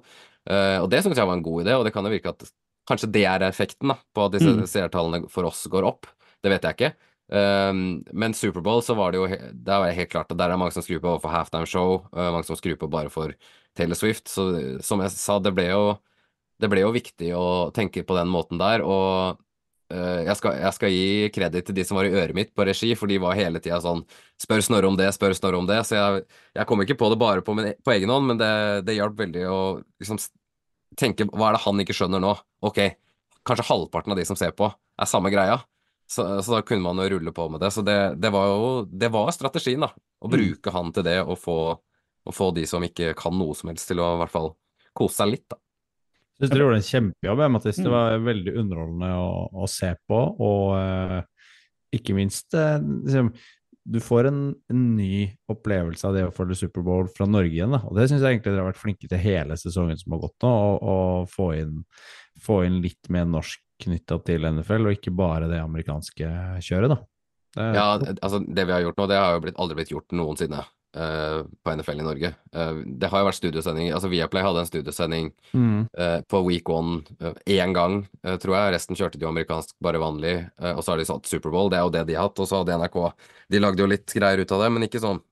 [0.50, 2.48] Eh, Og det syns jeg var en god idé, og det kan jo virke at
[2.90, 4.66] kanskje det er effekten, da, på at disse Mm.
[4.66, 6.08] seertallene for oss går opp.
[6.42, 6.94] Det vet jeg ikke.
[7.30, 10.74] Um, men Superbowl så var det jo Der var helt klart at der er mange
[10.74, 13.36] som skrur på for halftime show, mange som skrur på bare for
[13.78, 14.28] Taylor Swift.
[14.28, 14.50] Så
[14.82, 15.84] som jeg sa, det ble jo
[16.60, 18.84] det ble jo viktig å tenke på den måten der.
[18.84, 19.40] Og
[19.94, 22.66] uh, jeg, skal, jeg skal gi kreditt til de som var i øret mitt på
[22.68, 24.04] regi, for de var hele tida sånn
[24.40, 25.80] Spør Snorre om det, spør Snorre om det.
[25.88, 26.26] Så jeg,
[26.60, 28.52] jeg kom ikke på det bare på, min, på egen hånd, men det,
[28.88, 29.60] det hjalp veldig å
[30.02, 30.20] liksom
[31.00, 32.34] tenke Hva er det han ikke skjønner nå?
[32.66, 32.82] Ok,
[33.48, 34.68] kanskje halvparten av de som ser på,
[35.00, 35.62] er samme greia.
[36.10, 37.70] Så, så da kunne man jo rulle på med det.
[37.76, 39.92] Så det, det var jo det var strategien, da.
[39.94, 41.58] Å bruke han til det og få,
[42.26, 44.50] og få de som ikke kan noe som helst, til å i hvert fall
[44.98, 45.60] kose seg litt, da.
[46.40, 47.78] Syns dere gjorde en kjempejobb, jeg, Mattis.
[47.84, 47.94] Det Mm.
[47.94, 50.20] var veldig underholdende å, å se på.
[50.40, 51.22] Og eh,
[52.00, 53.34] ikke minst eh, liksom,
[53.90, 54.42] Du får en,
[54.72, 57.72] en ny opplevelse av det å følge Superbowl fra Norge igjen.
[57.74, 57.80] Da.
[57.90, 60.46] Og det syns jeg egentlig dere har vært flinke til hele sesongen som har gått
[60.46, 61.80] nå, å å få, inn,
[62.46, 66.28] få inn litt mer norsk knytta til NFL, og ikke bare det amerikanske
[66.66, 67.00] kjøret, da.
[67.56, 67.86] Det, Ja,
[68.22, 71.40] altså det vi har gjort nå, det har jo blitt, aldri blitt gjort noensinne uh,
[71.66, 72.30] på NFL i Norge.
[72.54, 75.88] Uh, det har jo vært studiosendinger Altså Viaplay hadde en studiosending Mm.
[75.98, 77.00] uh, på week one
[77.50, 78.76] én gang, tror jeg.
[78.76, 80.36] Resten kjørte de jo amerikansk bare vanlig.
[80.62, 82.40] og så har de satt Superbowl, det er jo det de har hatt.
[82.40, 83.00] Og så hadde NRK
[83.50, 85.24] De lagde jo litt greier ut av det, men ikke sånn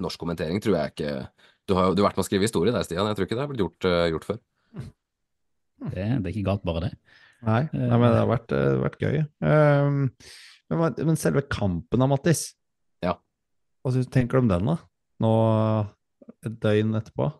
[0.00, 1.14] norsk kommentering tror jeg ikke
[1.68, 3.08] Du har jo du har vært med å skrive historie der, Stian.
[3.08, 4.38] Jeg tror ikke det har blitt gjort, gjort før.
[5.80, 6.92] Det, det er ikke galt, bare det.
[7.46, 9.20] Nei, nei, men det har vært, eh, vært gøy.
[9.40, 10.00] Um,
[10.70, 12.50] men, men selve kampen da, Mattis?
[13.04, 13.16] Ja.
[13.80, 14.76] Hva tenker du om den, da?
[15.24, 15.32] Nå
[16.46, 17.30] et døgn etterpå?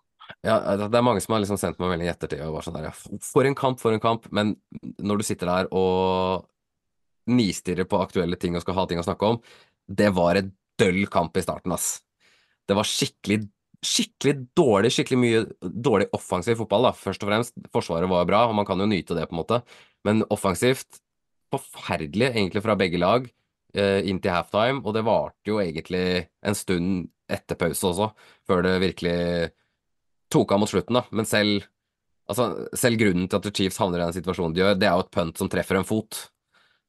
[0.46, 2.64] Ja, altså, det er mange som har liksom sendt meg melding i ettertid og var
[2.64, 4.28] sånn der ja, For en kamp, for en kamp.
[4.34, 4.54] Men
[5.02, 6.46] når du sitter der og
[7.30, 9.40] nistirrer på aktuelle ting og skal ha ting å snakke om,
[9.90, 11.98] det var et døll kamp i starten, ass.
[12.68, 13.42] Det var skikkelig,
[13.84, 17.56] skikkelig dårlig, skikkelig mye dårlig offensiv fotball, da, først og fremst.
[17.74, 19.60] Forsvaret var bra, og man kan jo nyte det, på en måte.
[20.06, 21.00] Men offensivt,
[21.50, 23.26] forferdelig egentlig fra begge lag,
[23.74, 24.82] eh, inn til halftime.
[24.84, 28.10] Og det varte jo egentlig en stund etter pause også,
[28.48, 29.50] før det virkelig
[30.30, 31.04] tok av mot slutten, da.
[31.14, 31.66] Men selv,
[32.30, 35.06] altså, selv grunnen til at Chiefs havner i den situasjonen de gjør, det er jo
[35.06, 36.20] et punt som treffer en fot.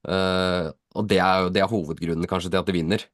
[0.10, 3.06] Eh, og det er jo det er hovedgrunnen kanskje til at de vinner.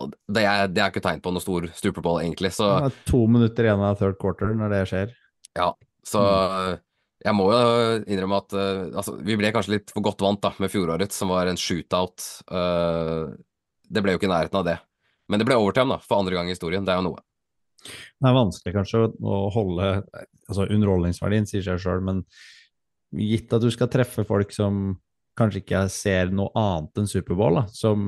[0.00, 2.52] Og det er, det er ikke tegn på noe stor stupeball, egentlig.
[2.56, 5.12] Så, Det er to minutter igjen av third quarter når det skjer.
[5.58, 5.72] Ja,
[6.06, 6.22] så
[7.20, 7.62] jeg må jo
[8.08, 11.32] innrømme at uh, altså, vi ble kanskje litt for godt vant da, med fjorårets, som
[11.32, 12.24] var en shootout.
[12.48, 13.32] Uh,
[13.90, 14.78] det ble jo ikke i nærheten av det.
[15.30, 16.86] Men det ble overtime, da, for andre gang i historien.
[16.86, 17.22] Det er jo noe.
[17.80, 19.92] Det er vanskelig kanskje å holde
[20.50, 22.24] altså Underholdningsverdien sier seg sjøl, men
[23.16, 24.98] gitt at du skal treffe folk som
[25.38, 28.02] kanskje ikke ser noe annet enn Superbowl, da, som,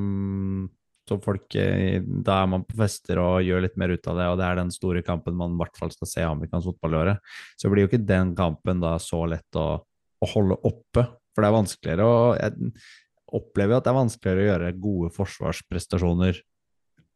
[1.09, 4.27] som folk eh, Da er man på fester og gjør litt mer ut av det,
[4.31, 7.17] og det er den store kampen man i hvert fall skal se amerikansk fotball gjøre.
[7.59, 11.07] så blir jo ikke den kampen da så lett å, å holde oppe.
[11.33, 12.73] For det er vanskeligere å Jeg
[13.33, 16.41] opplever at det er vanskeligere å gjøre gode forsvarsprestasjoner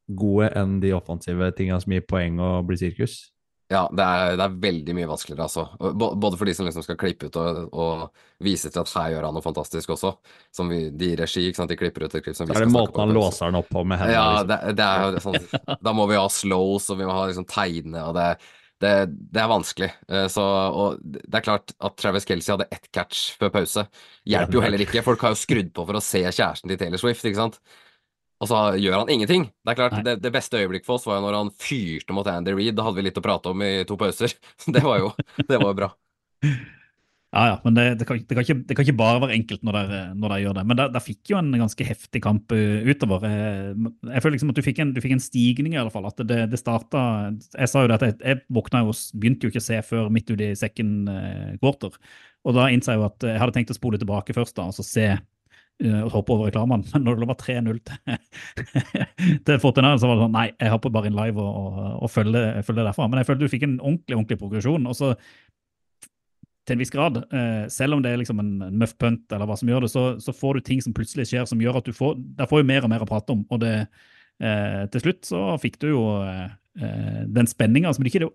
[0.08, 3.28] gode enn de offensive tinga som gir poeng og blir sirkus.
[3.68, 5.66] Ja, det er, det er veldig mye vanskeligere, altså.
[6.00, 9.26] Både for de som liksom skal klippe ut og, og vise til at her gjør
[9.28, 10.14] han noe fantastisk også.
[10.56, 11.74] Som vi, de i regi, ikke sant.
[11.74, 13.52] De klipper ut et klipp som vi Så er skal det snakke måten han låser
[13.52, 14.16] den opp på med hendene.
[14.16, 14.54] Ja, liksom.
[14.54, 18.06] det, det er sånn Da må vi ha slows, og vi må ha liksom tegne,
[18.08, 18.30] og det,
[18.86, 18.94] det,
[19.36, 19.92] det er vanskelig.
[20.08, 23.84] Eh, Så, og det er klart at Travis Kelsey hadde ett catch før pause.
[24.32, 25.04] Hjelper jo heller ikke.
[25.04, 27.60] Folk har jo skrudd på for å se kjæresten til Taylor Swift, ikke sant.
[28.38, 29.48] Og så gjør han ingenting.
[29.66, 32.28] Det er klart, det, det beste øyeblikket for oss var jo når han fyrte mot
[32.30, 32.76] Andy Reed.
[32.78, 34.36] Da hadde vi litt å prate om i to pauser.
[34.76, 35.14] Det var jo,
[35.48, 35.94] det var jo bra.
[37.36, 39.64] Ja, ja, men det, det, kan, det, kan ikke, det, kan, ikke, bare være enkelt
[39.68, 40.64] når de, når gjør det.
[40.70, 43.26] Men de fikk jo en ganske heftig kamp uh, utover.
[43.28, 43.74] Jeg,
[44.08, 46.08] jeg, føler liksom at du fikk, en, du fikk en stigning, i alle fall.
[46.08, 47.02] At det, det starta
[47.36, 50.08] Jeg sa jo det at jeg, jeg våkna jo begynte jo ikke å se før
[50.14, 52.00] midt uti second uh, quarter.
[52.48, 54.78] Og da innså jeg jo at jeg hadde tenkt å spole tilbake først da, og
[54.78, 55.10] så se
[55.78, 56.88] og hoppe over reklamene.
[56.94, 58.22] Men når det var 3-0 til,
[59.46, 62.12] til Fortinari, så var det sånn Nei, jeg hopper bare inn live og, og, og
[62.14, 63.10] følger, følger derfra.
[63.10, 64.90] Men jeg følte du fikk en ordentlig, ordentlig progresjon.
[64.90, 65.14] og så
[66.68, 67.22] til en viss grad.
[67.32, 70.06] Eh, selv om det er liksom en, muff punt, eller hva som gjør det, så,
[70.20, 72.68] så, får du ting som plutselig skjer, som gjør at du får Der får jo
[72.68, 73.46] mer og mer å prate om.
[73.54, 73.76] Og det,
[74.44, 78.28] eh, til slutt så fikk du jo eh den spenninga som de ikke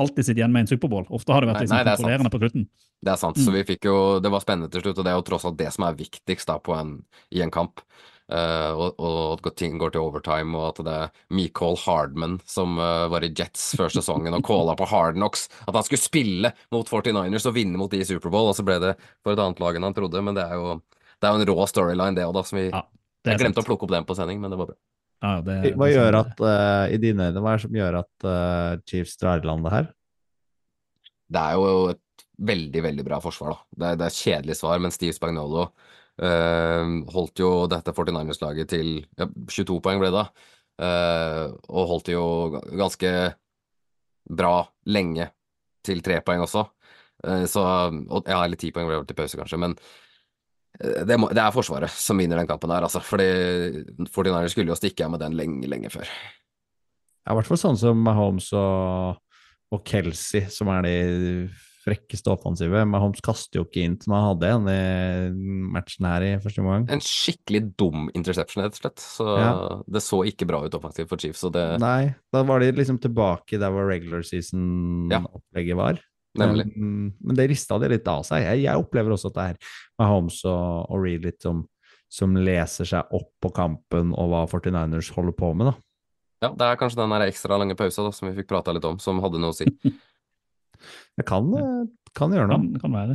[0.00, 1.06] alltid sitter igjen med en Superbowl.
[1.12, 2.64] Ofte har det vært liksom, nei, nei, kontrollerende på slutten.
[3.02, 3.38] Det er sant.
[3.40, 3.44] Mm.
[3.44, 5.58] Så vi fikk jo Det var spennende til slutt, og det er jo tross alt
[5.58, 6.98] det som er viktigst da på en,
[7.34, 7.82] i en kamp.
[8.32, 12.78] Uh, og, og, at ting går til overtime, og at det er Michael Hardman som
[12.80, 15.48] uh, var i Jets før sesongen og calla på Hardnox.
[15.66, 18.78] At han skulle spille mot 49ers og vinne mot de i Superbowl, og så ble
[18.84, 20.24] det for et annet lag enn han trodde.
[20.24, 20.78] Men det er jo,
[21.18, 22.46] det er jo en rå storyline, det òg, da.
[22.46, 22.86] Som vi, ja,
[23.28, 23.66] jeg glemte sant.
[23.66, 24.80] å plukke opp den på sending, men det var bra.
[25.22, 27.98] Ja, det, hva det gjør at, uh, i dine øyne, hva er det som gjør
[28.02, 28.28] at
[28.90, 29.90] Chiefs drar i land det her?
[31.32, 33.78] Det er jo et veldig, veldig bra forsvar, da.
[33.78, 35.68] Det er, det er kjedelig svar, men Steve Spagnolo
[36.20, 40.26] Uh, holdt jo dette 49ers-laget til ja, 22 poeng, ble det da.
[40.82, 42.26] Uh, og holdt det jo
[42.78, 43.12] ganske
[44.28, 44.54] bra
[44.92, 45.30] lenge
[45.84, 46.66] til tre poeng også.
[47.24, 49.60] Uh, så og, Ja, eller ti poeng ble det til pause, kanskje.
[49.64, 49.76] Men
[50.80, 53.02] det, må, det, er Forsvaret som vinner den kampen her, altså.
[53.04, 53.26] Fordi
[54.08, 56.08] 49ers skulle jo stikke av med den lenge, lenge før.
[57.22, 59.20] Ja, i hvert fall sånn som Mahomes og,
[59.72, 60.96] og Kelsey, som er de
[61.82, 62.84] frekkeste offensive.
[62.86, 64.82] Mahomes kaster jo ikke inn som han hadde en i
[65.74, 66.86] matchen her i første omgang.
[66.94, 69.02] En skikkelig dum interception, rett og slett.
[69.02, 69.52] Så ja.
[69.96, 71.44] det så ikke bra ut offensivt for Chiefs.
[71.54, 71.66] Det...
[71.82, 76.02] Nei, da var de liksom tilbake der hvor regular season-opplegget var.
[76.40, 76.64] Nemlig.
[76.72, 78.44] Men, men det rista det litt av seg.
[78.46, 81.64] Jeg, jeg opplever også at det er Mahomes og, og Reed litt som,
[82.12, 85.76] som leser seg opp på kampen og hva 49ers holder på med, da.
[86.42, 89.20] Ja, det er kanskje den ekstra lange pausa som vi fikk prata litt om, som
[89.22, 89.68] hadde noe å si.
[91.14, 91.82] Det kan, eh,
[92.18, 92.58] kan gjøre noe.
[92.58, 93.14] Kan, kan være.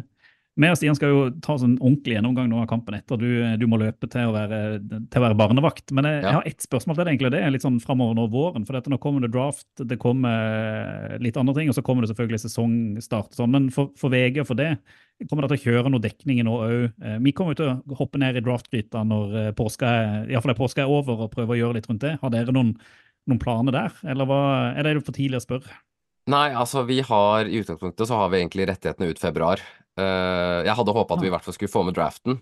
[0.57, 3.19] Vi og Stian skal jo ta sånn ordentlig gjennomgang nå av kampen etter.
[3.21, 3.29] Du,
[3.61, 5.93] du må løpe til å, være, til å være barnevakt.
[5.93, 6.31] Men jeg, ja.
[6.31, 7.31] jeg har ett spørsmål til deg, egentlig.
[7.35, 8.65] Det er litt sånn framover nå våren.
[8.65, 12.09] For dette, nå kommer det draft, det kommer litt andre ting, og så kommer det
[12.11, 13.37] selvfølgelig sesongstart.
[13.37, 13.53] Sånn.
[13.53, 14.71] Men for, for VG og for det,
[15.25, 16.85] kommer dere til å kjøre noe dekning nå òg?
[17.01, 20.41] Eh, vi kommer jo til å hoppe ned i draftgryta når eh, påska er, i
[20.41, 22.17] fall påska er over, og prøve å gjøre litt rundt det.
[22.21, 22.75] Har dere noen,
[23.29, 24.41] noen planer der, eller hva,
[24.73, 25.81] er det for tidlig å spørre?
[26.27, 29.61] Nei, altså vi har i utgangspunktet så har vi egentlig rettighetene ut februar.
[29.97, 32.37] Uh, jeg hadde håpa at vi i hvert fall skulle få med draften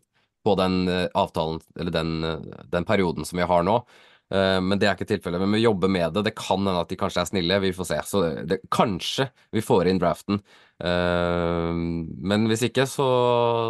[0.46, 3.80] på den uh, avtalen, eller den, uh, den, perioden som vi har nå.
[4.26, 5.38] men det er ikke tilfellet.
[5.38, 6.24] Men vi jobber med det.
[6.26, 7.98] Det kan hende at de kanskje er snille, vi får se.
[8.10, 10.40] Så det, kanskje vi får inn draften.
[10.82, 13.06] men hvis ikke, så,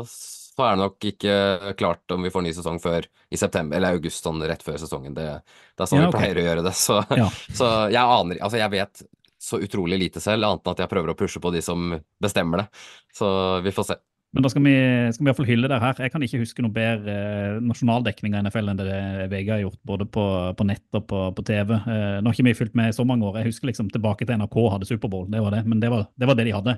[0.08, 1.36] så er det nok ikke
[1.76, 5.13] klart om vi får ny sesong før i september, eller august, sånn rett før sesongen.
[5.17, 5.28] Det,
[5.76, 6.15] det er sånn ja, okay.
[6.15, 6.76] vi pleier å gjøre det.
[6.80, 7.28] Så, ja.
[7.60, 9.04] så jeg aner Altså, jeg vet
[9.46, 12.64] så utrolig lite selv, annet enn at jeg prøver å pushe på de som bestemmer
[12.64, 12.84] det.
[13.14, 13.30] Så
[13.66, 14.02] vi får se.
[14.36, 14.76] Men da skal vi,
[15.16, 16.00] skal vi iallfall hylle det her.
[16.04, 18.98] Jeg kan ikke huske noe bedre eh, nasjonaldekning av NFL enn det
[19.32, 20.26] VG har gjort, både på,
[20.60, 21.72] på nett og på, på TV.
[21.78, 23.38] Eh, nå har ikke vi fulgt med i så mange år.
[23.40, 25.62] Jeg husker liksom tilbake til NRK hadde Superbowl, det var det.
[25.64, 26.76] Men det var det, var det de hadde.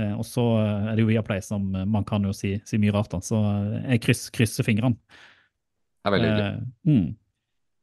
[0.00, 3.12] Eh, og så er det jo Viaplay som man kan jo si, si mye rart,
[3.12, 3.20] da.
[3.20, 3.42] Så
[3.82, 4.96] jeg kryss, krysser fingrene.
[4.96, 6.48] Det er veldig hyggelig.
[6.48, 7.06] Eh, mm.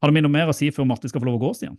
[0.02, 1.78] Har du noe mer å si før Martin skal få lov å gå, Stian?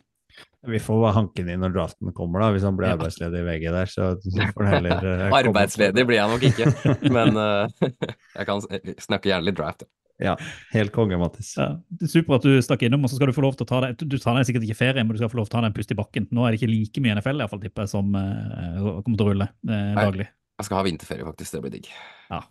[0.67, 2.52] Vi får bare hanke inn når draften kommer, da.
[2.56, 4.13] Hvis han blir arbeidsledig i VG der, så
[4.56, 6.69] får han heller uh, Arbeidsledig blir jeg nok ikke,
[7.17, 7.89] men uh,
[8.38, 8.63] jeg kan
[9.04, 9.84] snakke gjerne litt draft.
[10.24, 10.38] Ja,
[10.72, 11.56] helt konge, Mattis.
[11.58, 13.65] Ja, det er Super at du stakk innom, og så skal du få lov til
[13.65, 15.56] å ta deg Du tar deg sikkert ikke ferie, men du skal få lov til
[15.56, 16.30] å ta deg en pust i bakken.
[16.32, 19.17] Nå er det ikke like mye NFL i hvert fall, tipper jeg, som uh, kommer
[19.17, 20.30] til å rulle daglig.
[20.62, 21.56] Jeg skal ha vinterferie, faktisk.
[21.56, 21.89] Det blir digg.
[22.30, 22.43] Ja,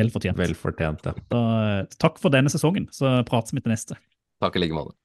[0.00, 0.40] Vel fortjent.
[0.40, 1.12] Vel fortjent, ja.
[1.30, 1.42] Da,
[2.00, 4.00] takk for denne sesongen, så prates vi til neste.
[4.40, 4.96] Takk i like måte.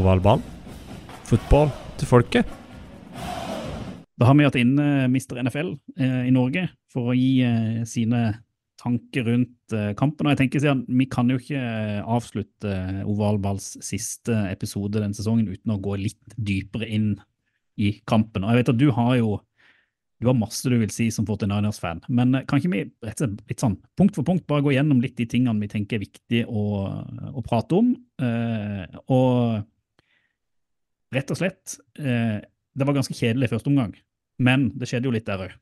[0.00, 0.44] Ovalball.
[1.26, 2.56] Fotball til folket.
[4.16, 5.42] Da har vi hatt inn uh, Mr.
[5.44, 8.22] NFL uh, i Norge for å gi uh, sine
[8.80, 10.26] tanker rundt uh, kampen.
[10.26, 11.60] Og jeg tenker siden, Vi kan jo ikke
[12.02, 17.10] avslutte ovalballs siste episode denne sesongen uten å gå litt dypere inn
[17.76, 18.44] i kampen.
[18.44, 19.36] Og jeg vet at du har jo
[20.16, 23.50] du har masse du vil si som 49ers-fan, men kan ikke vi rett og slett
[23.50, 26.40] litt sånn, punkt for punkt bare gå gjennom litt de tingene vi tenker er viktig
[26.48, 26.62] å,
[27.36, 27.90] å prate om?
[29.12, 29.66] og
[31.16, 32.38] rett og slett eh,
[32.76, 33.94] Det var ganske kjedelig i første omgang,
[34.42, 35.54] men det skjedde jo litt der òg.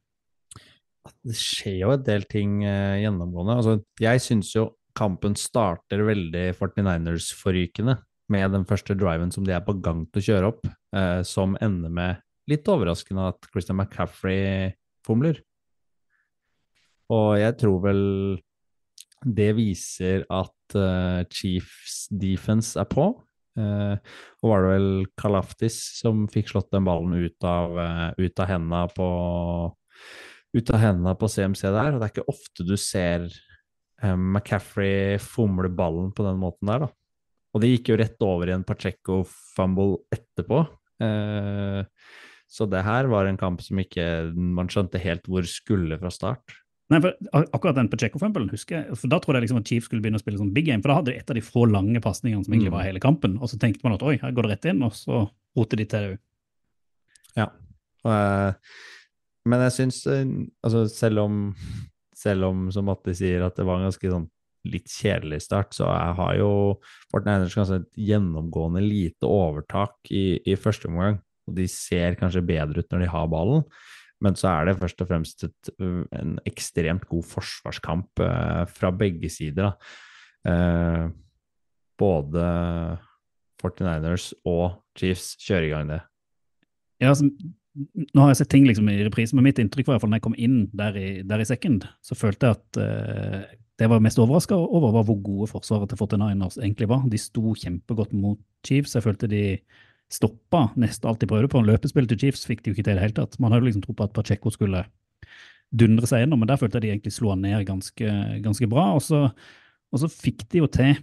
[1.24, 3.58] Det skjer jo en del ting eh, gjennomgående.
[3.60, 7.98] Altså, jeg syns jo kampen starter veldig 49ers-forrykende
[8.32, 11.58] med den første driven som de er på gang til å kjøre opp, eh, som
[11.64, 14.72] ender med litt overraskende at Christian McCaffrey
[15.04, 15.40] fomler.
[17.12, 18.02] Og jeg tror vel
[19.24, 23.08] det viser at uh, Chiefs defense er på.
[23.54, 23.94] Uh,
[24.42, 24.88] og var det vel
[25.20, 29.08] Kalaftis som fikk slått den ballen ut av, uh, ut av hendene på
[30.54, 31.94] ut av hendene på CMC der.
[31.94, 36.86] og Det er ikke ofte du ser uh, McCaffrey fomle ballen på den måten der,
[36.86, 36.90] da.
[37.54, 40.64] Og det gikk jo rett over i en Pacheco-fumble etterpå.
[42.50, 46.56] så det her var en kamp som ikke man skjønte helt hvor skulle fra start.
[46.92, 47.14] Nei, for
[47.56, 50.22] akkurat den Pacheco-fumblen husker jeg, for da trodde jeg liksom at Chief skulle begynne å
[50.22, 52.52] spille sånn big game, for da hadde de et av de få lange pasningene som
[52.52, 52.76] egentlig Mm.
[52.76, 54.92] var hele kampen, og så tenkte man at oi, her går det rett inn, og
[54.92, 56.18] så roter de til det òg.
[57.40, 57.48] Ja.
[58.04, 58.52] Eh,
[59.46, 60.24] men jeg syns eh,
[60.62, 61.54] Altså, selv om
[62.14, 64.28] Selv om, som Matti sier, at det var en ganske sånn
[64.64, 66.80] litt kjedelig start, så jeg har jo
[67.12, 71.18] Fortniners ganske et gjennomgående lite overtak i, i første omgang.
[71.46, 73.64] Og de ser kanskje bedre ut når de har ballen,
[74.24, 79.30] men så er det først og fremst et, en ekstremt god forsvarskamp eh, fra begge
[79.32, 79.74] sider.
[80.48, 81.04] Eh,
[82.00, 82.46] både
[83.62, 86.00] 49ers og Chiefs kjører i gang det.
[87.02, 87.28] Ja, altså,
[87.74, 90.12] nå har jeg sett ting liksom i reprise, men mitt inntrykk var i hvert fall
[90.12, 93.88] når jeg kom inn der i, der i second, så følte jeg at eh, det
[93.88, 97.02] jeg var mest overraska over, var hvor gode forsvaret til 49ers egentlig var.
[97.10, 98.94] De sto kjempegodt mot Chiefs.
[98.94, 99.42] Jeg følte de
[100.12, 101.62] stoppa nesten alt de prøvde på.
[101.64, 103.38] Løpespillet til Chiefs fikk de jo ikke til i det hele tatt.
[103.42, 104.84] Man hadde liksom tro på at Pacheco skulle
[105.74, 108.12] dundre seg gjennom, men der følte jeg de egentlig slo han ned ganske,
[108.44, 108.90] ganske bra.
[108.94, 109.24] Og så,
[109.90, 111.00] og så fikk de jo til,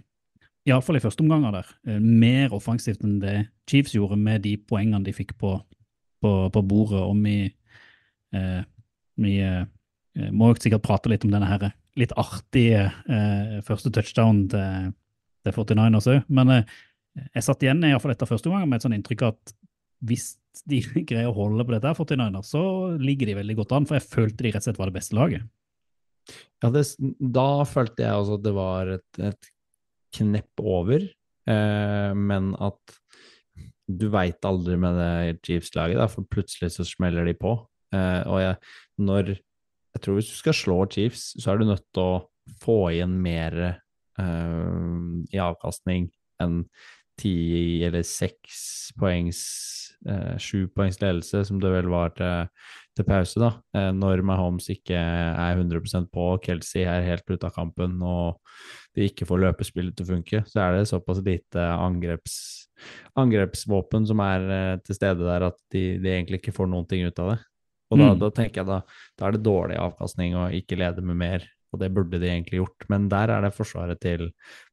[0.68, 3.36] iallfall i første omgang der, eh, mer offensivt enn det
[3.68, 5.56] Chiefs gjorde med de poengene de fikk på,
[6.22, 7.02] på, på bordet.
[7.02, 7.36] Og vi,
[8.38, 8.62] eh,
[9.20, 9.64] vi eh,
[10.30, 14.92] må jo sikkert prate litt om denne her litt artige eh, første touchdown til,
[15.44, 16.22] til 49ers òg.
[16.32, 16.78] Men eh,
[17.12, 19.54] jeg satt igjen i hvert fall etter første omgang med et sånn inntrykk at
[20.08, 20.32] hvis
[20.68, 22.62] de greier å holde på dette, her 49ers, så
[23.00, 23.88] ligger de veldig godt an.
[23.88, 25.50] For jeg følte de rett og slett var det beste laget.
[26.62, 26.84] Ja, det,
[27.18, 29.52] da følte jeg også at det var et, et
[30.14, 31.06] knepp over,
[31.50, 32.98] eh, men at
[33.90, 37.56] du veit aldri med det Chiefs-laget, for plutselig så smeller de på.
[37.92, 38.60] Eh, og jeg,
[39.02, 39.34] når
[39.92, 42.20] Jeg tror hvis du skal slå Chiefs, så er du nødt til å
[42.62, 44.70] få igjen mer eh,
[45.28, 46.06] i avkastning
[46.40, 46.62] enn
[47.22, 47.34] ti
[47.86, 49.40] eller seks poengs
[50.08, 52.48] eh, Sju poengs ledelse, som det vel var til,
[52.98, 53.52] til pause, da.
[53.78, 58.40] Eh, når Mahomes ikke er 100% på, Kelsey er helt ute av kampen og
[58.96, 62.34] de ikke får løpespillet til å funke, så er det såpass lite angreps,
[63.18, 67.06] angrepsvåpen som er eh, til stede der at de, de egentlig ikke får noen ting
[67.06, 67.40] ut av det.
[67.92, 68.20] Og da, Mm.
[68.22, 68.78] da tenker jeg da,
[69.20, 71.42] da er det dårlig avkastning å ikke lede med mer,
[71.72, 72.86] og det burde de egentlig gjort.
[72.92, 74.28] Men der er det forsvaret til,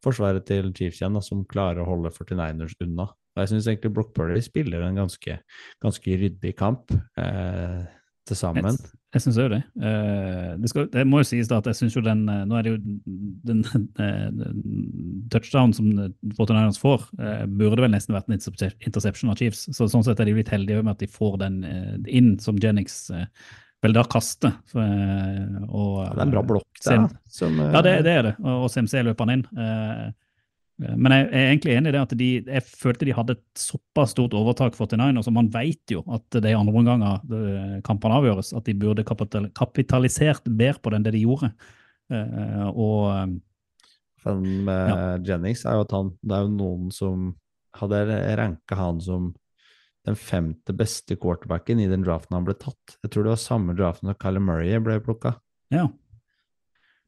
[0.05, 3.09] forsvaret til Chiefs igjen da, som klarer å holde 49ers unna.
[3.35, 5.39] Og jeg syns egentlig Brock Purdy spiller en ganske,
[5.83, 6.91] ganske ryddig kamp
[7.21, 7.85] eh,
[8.29, 8.67] til sammen.
[8.67, 9.61] Jeg, jeg syns òg det.
[9.79, 12.57] Uh, det, skal, det må jo sies da at jeg syns jo den eh, Nå
[12.57, 12.81] er det jo
[13.49, 13.63] den,
[13.97, 14.51] uh,
[15.33, 15.89] touchdown som
[16.35, 19.65] 49ers får, uh, burde vel nesten vært en interception av Chiefs.
[19.75, 21.63] Så sånn sett er de litt heldige med at de får den
[22.05, 23.07] inn som Jennings
[23.83, 24.51] vel da kaste.
[24.69, 28.15] For, eh, og, Ja, det er en bra blokk der, Som, eh, Ja, det, det
[28.15, 28.35] er det.
[28.39, 29.45] Og, og CMC løper han inn.
[29.57, 30.09] Eh,
[30.95, 34.13] men jeg er egentlig enig i det at de, jeg følte de hadde et såpass
[34.15, 38.63] stort overtak 49ers, og man vet jo at det er andre omganger kampene avgjøres, at
[38.63, 41.51] de burde kapital, kapitalisert bedre på det enn det de gjorde.
[42.71, 45.01] Og eh, med ja.
[45.33, 47.29] Jennings er jo at han Det er jo noen som
[47.79, 47.99] hadde
[48.39, 49.29] ranka han som
[50.09, 52.97] den femte beste quarterbacken i den draften han ble tatt.
[53.03, 55.37] Jeg tror det var samme draften da Kyler Murray ble plukka.
[55.75, 55.89] ja.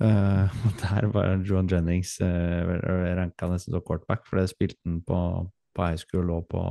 [0.02, 0.49] Uh,
[0.82, 2.72] der var Johan Jennings uh,
[3.14, 5.18] ranka nesten som quarterback, for det spilte han på,
[5.78, 6.62] på high school og på,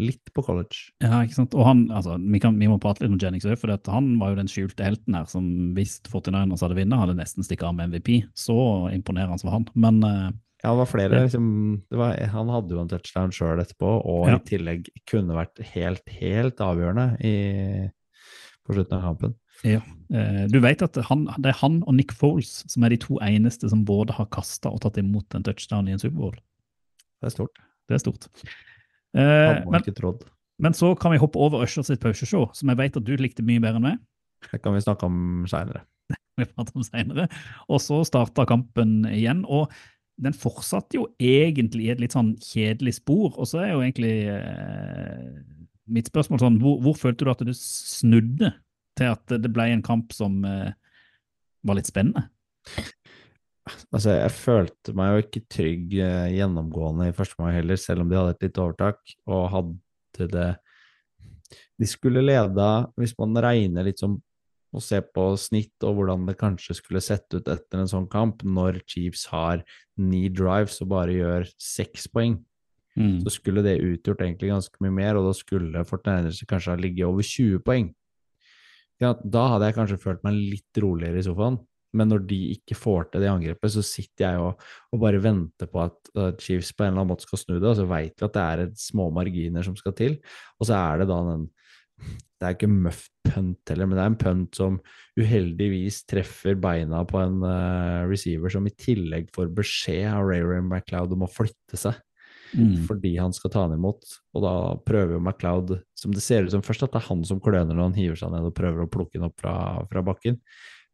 [0.00, 0.90] litt på college.
[0.98, 1.54] Ja, ikke sant?
[1.54, 4.16] Og han, altså, vi, kan, vi må prate litt om Jennings òg, for at han
[4.18, 7.78] var jo den skjulte helten her som hvis 49ers hadde vunnet, hadde nesten stikket av
[7.78, 8.10] med MVP.
[8.34, 8.56] Så
[8.90, 9.68] imponerende var han.
[9.86, 10.26] Men eh,
[10.62, 11.22] Ja, det var flere.
[11.24, 11.46] Liksom,
[11.90, 14.36] det var, han hadde jo en touchdown sjøl etterpå, og Ja.
[14.38, 17.90] i tillegg kunne vært helt, helt avgjørende i,
[18.62, 19.34] på slutten av kampen.
[19.62, 19.78] Ja.
[20.50, 23.68] du vet at han, det er han og Nick Foles som er de to eneste
[23.70, 26.34] som både har kasta og tatt imot en touchdown i en Superbowl.
[27.22, 27.60] Det er stort.
[27.86, 28.26] Det er stort.
[29.14, 30.18] Eh, men,
[30.58, 33.44] men så kan vi hoppe over Usher sitt pauseshow, som jeg vet at du likte
[33.46, 34.02] mye bedre enn meg.
[34.50, 35.84] Det kan vi snakke om seinere.
[36.40, 37.28] vi prater om senere.
[37.68, 39.70] Og så starta kampen igjen, og
[40.22, 43.32] den fortsatte jo egentlig i et litt sånn kjedelig spor.
[43.34, 45.40] Og så er jo egentlig eh,
[45.92, 48.52] mitt spørsmål sånn, hvor, hvor følte du at du snudde
[48.98, 50.72] til at det ble en kamp som eh,
[51.66, 52.28] var litt spennende?
[53.94, 58.10] Altså, jeg følte meg jo ikke trygg eh, gjennomgående i første omgang heller, selv om
[58.10, 60.50] de hadde et lite overtak, og hadde det
[61.80, 64.20] De skulle leda, hvis man regner litt som
[64.72, 68.42] å se på snitt og hvordan det kanskje skulle sett ut etter en sånn kamp,
[68.44, 69.64] når Chiefs har
[70.00, 72.40] ni drives og bare gjør seks poeng,
[72.92, 73.22] Mm.
[73.24, 77.06] så skulle det utgjort egentlig ganske mye mer, og da skulle Fortniners kanskje ha ligget
[77.08, 77.86] over 20 poeng.
[79.00, 81.56] Ja, da hadde jeg kanskje følt meg litt roligere i sofaen,
[81.96, 84.60] men når de ikke får til det angrepet, så sitter jeg og,
[84.92, 87.68] og bare venter på at uh, Chiefs på en eller annen måte skal snu det,
[87.68, 90.18] og så veit vi at det er små marginer som skal til,
[90.60, 91.48] og så er det da den
[92.42, 94.78] det er ikke muff punt heller, men det er en punt som
[95.16, 100.62] uheldigvis treffer beina på en uh, receiver som i tillegg får beskjed av Ray Ray
[100.64, 102.00] McLeod om å flytte seg
[102.52, 102.84] Mm.
[102.84, 104.04] fordi han skal ta han imot.
[104.36, 107.24] Og da prøver jo McLeod, som det ser ut som først, at det er han
[107.24, 109.54] som kløner når han hiver seg ned og prøver å plukke den opp fra,
[109.88, 110.36] fra bakken.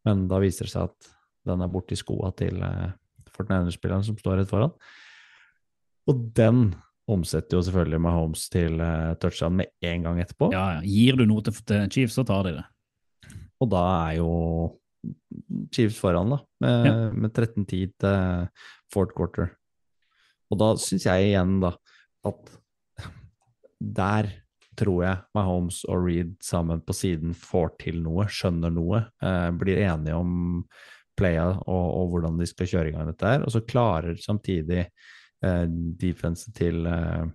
[0.07, 1.11] Men da viser det seg at
[1.49, 2.93] den er borti skoa til uh,
[3.35, 4.75] Fortniner-spilleren som står rett foran.
[6.09, 6.71] Og den
[7.09, 10.51] omsetter jo selvfølgelig Mahomes til uh, touchdown med en gang etterpå.
[10.55, 10.83] Ja, ja.
[10.85, 12.67] Gir du noe til, til Chiefs, så tar de det.
[13.63, 14.33] Og da er jo
[15.75, 16.97] Chiefs foran, da, med, Ja.
[17.15, 18.49] med 13-10 til
[18.93, 19.55] fourth quarter.
[20.53, 21.75] Og da syns jeg igjen, da,
[22.29, 22.59] at
[23.79, 24.31] der
[24.79, 29.81] tror jeg Mahomes og Reed sammen på siden får til noe, skjønner noe, eh, blir
[29.83, 30.65] enige om
[31.19, 34.85] playa og, og hvordan de skal kjøre i gang dette her, og så klarer samtidig
[35.45, 35.67] eh,
[36.01, 37.27] defense til, eh,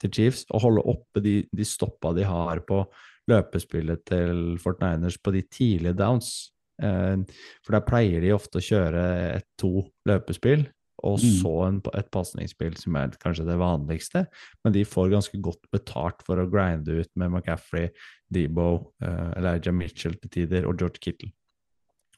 [0.00, 2.84] til Chiefs og holde oppe de, de stoppa de har på
[3.30, 6.50] løpespillet til Fortniners på de tidlige downs.
[6.82, 7.16] Eh,
[7.64, 9.06] for der pleier de ofte å kjøre
[9.36, 10.66] et to løpespill,
[11.02, 11.30] og Mm.
[11.40, 14.26] så en, et pasningsspill som er kanskje det vanligste,
[14.64, 17.88] men de får ganske godt betalt for å grinde ut med McCaffrey,
[18.30, 21.32] Debo, eh, Elijah Mitchell til tider, og George Kittle.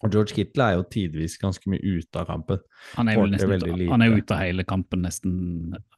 [0.03, 2.59] Og George Kittle er jo tidvis ganske mye ute av kampen.
[2.97, 5.37] Han er, han jo ute av hele kampen, nesten.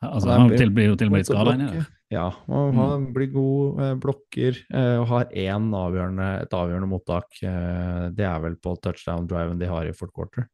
[0.02, 1.86] Altså, Han han blir jo til og med litt skada inni det.
[2.12, 2.76] Ja, og Mm.
[2.78, 7.32] han blir god, eh, blokker eh, og har én avgjørende, et avgjørende mottak.
[7.42, 10.48] Eh, det er vel på touchdown-driven de har i fourth quarter.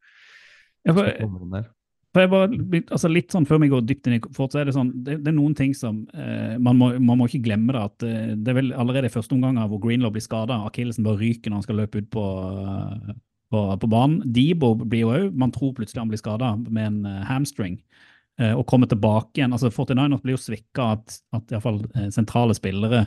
[0.87, 1.69] Ja, for, han der.
[2.15, 2.49] Jeg bare,
[2.91, 5.21] altså litt sånn Før vi går dypt inn i fort, så er det sånn, det,
[5.23, 7.83] det er noen ting som eh, man, må, man må ikke glemme det.
[7.83, 11.21] at eh, Det er vel allerede i første omgang hvor Greenlaw blir skada, akillesen bare
[11.21, 12.25] ryker når han skal løpe ut på,
[13.51, 14.23] på, på banen.
[14.35, 17.81] Debo blir jo òg Man tror plutselig han blir skada med en eh, hamstring.
[18.41, 19.53] eh, og kommer tilbake igjen.
[19.53, 23.07] altså 49ers blir jo svikka at, at iallfall eh, sentrale spillere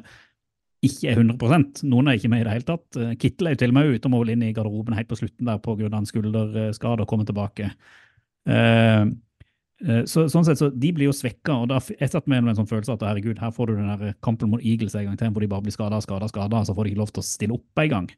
[0.83, 2.97] ikke er 100% Noen er ikke med i det hele tatt.
[3.15, 5.47] Kittel er jo til og med ute og må inn i garderoben helt på slutten
[5.47, 5.87] der pga.
[5.87, 7.69] en skulderskade og komme tilbake.
[8.43, 9.07] Uh,
[10.03, 12.67] så, sånn sett, så De blir jo svekka, og da jeg satt med en sånn
[12.67, 15.43] følelse at herregud, her får du den der kampen mot Eagles en gang til, hvor
[15.43, 17.83] de bare blir skada, skada, skada, så får de ikke lov til å stille opp
[17.85, 18.11] en gang.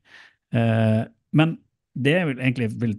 [0.57, 1.03] Eh,
[1.37, 1.57] men
[1.95, 2.95] det vil egentlig vil,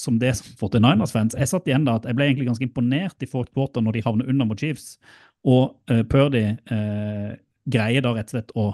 [0.00, 3.28] som det som 49ers-fans Jeg satt igjen da at jeg ble egentlig ganske imponert i
[3.30, 4.96] fourth quarter når de havner under mot Chiefs,
[5.48, 7.32] og uh, Purdy uh,
[7.70, 8.66] greier da rett og slett å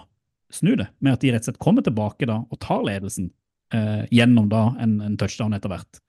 [0.54, 3.30] snu det, med at de rett og slett kommer tilbake da og tar ledelsen
[3.74, 6.02] uh, gjennom da en, en touchdown etter hvert.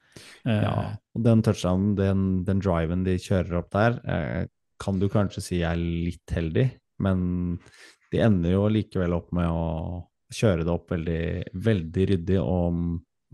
[0.49, 3.99] Ja, og den touchdownen, den, den driven de kjører opp der,
[4.82, 6.63] kan du kanskje si er litt heldig,
[7.05, 7.20] men
[8.09, 9.68] de ender jo likevel opp med å
[10.34, 11.22] kjøre det opp veldig,
[11.53, 12.80] veldig ryddig og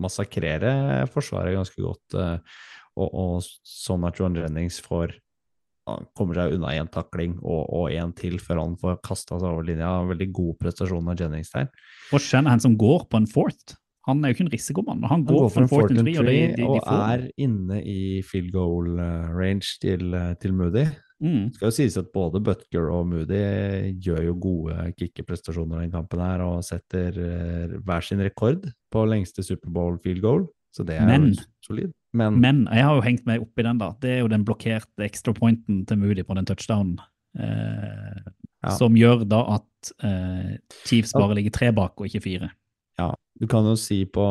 [0.01, 2.17] massakrere Forsvaret ganske godt.
[2.17, 2.63] eh,
[2.93, 5.15] og, og sånn at John Jennings får
[5.89, 9.49] han kommer seg unna én takling og, én en til før han får kasta seg
[9.49, 9.89] over linja.
[10.07, 11.67] Veldig god prestasjon av Jennings der.
[12.15, 13.75] Og Shanahan som går på en fourth.
[14.07, 16.19] Han er jo ikke en risikomann, men han Han går, for en fourth and three,
[16.19, 20.55] og, de, de, de og er inne i field goal eh, range til, eh, til
[20.55, 20.83] Moody.
[21.23, 21.53] Mm.
[21.55, 23.39] Skal jo sies at både Butker og Moody
[24.03, 29.05] gjør jo gode kickerprestasjoner i den kampen her, og setter eh, hver sin rekord på
[29.09, 30.45] lengste Superbowl field goal,
[30.75, 31.91] så det er Men- jo solid.
[32.13, 33.87] Men, Men jeg har jo hengt meg opp i den, da.
[33.99, 36.99] Det er jo den blokkerte extra pointen til Moody på den touchdownen.
[37.39, 38.21] Eh,
[38.63, 38.69] Ja.
[38.79, 40.53] Som gjør da at eh,
[40.85, 42.47] Chiefs bare ligger tre bak og ikke fire.
[42.97, 43.09] ja,
[43.41, 44.23] du kan jo si på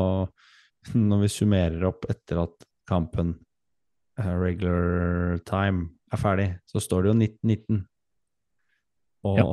[0.95, 3.35] Når vi summerer opp etter at kampen
[4.19, 7.85] eh, regular time er ferdig, så står det jo 19-19.
[9.25, 9.53] Og Ja.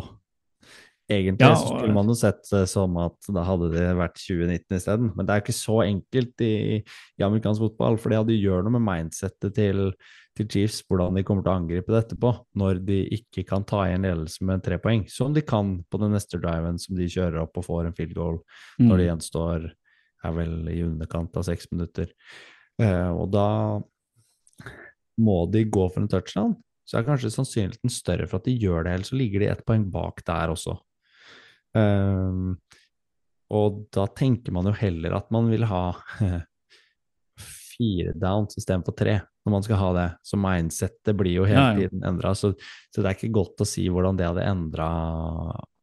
[1.09, 4.77] egentlig Ja, så skulle man jo sett det som at da hadde det vært 2019
[4.77, 5.11] isteden.
[5.15, 8.85] Men det er ikke så enkelt i, i amerikansk fotball, for det gjør noe med
[8.85, 9.93] mindsettet til,
[10.37, 13.85] til Chiefs, hvordan de kommer til å angripe det etterpå, når de ikke kan ta
[13.87, 17.41] igjen ledelse med tre poeng, som de kan på den neste driven som de kjører
[17.41, 18.39] opp og får en field goal
[18.79, 19.19] når det Mm.
[19.19, 19.71] gjenstår
[20.25, 22.09] er vel i underkant av seks minutter.
[22.81, 23.81] Uh, og da
[25.19, 26.55] må de gå for en touchdown.
[26.87, 29.65] Så er kanskje sannsynligheten større for at de gjør det, eller så ligger de ett
[29.67, 30.73] poeng bak der også.
[31.77, 32.55] Um,
[33.53, 35.83] og da tenker man jo heller at man vil ha
[37.79, 40.07] fire downs istedenfor tre, når man skal ha det.
[40.25, 42.33] Så mindsettet blir jo hele tiden endra.
[42.37, 42.55] Så,
[42.89, 44.89] så det er ikke godt å si hvordan det hadde endra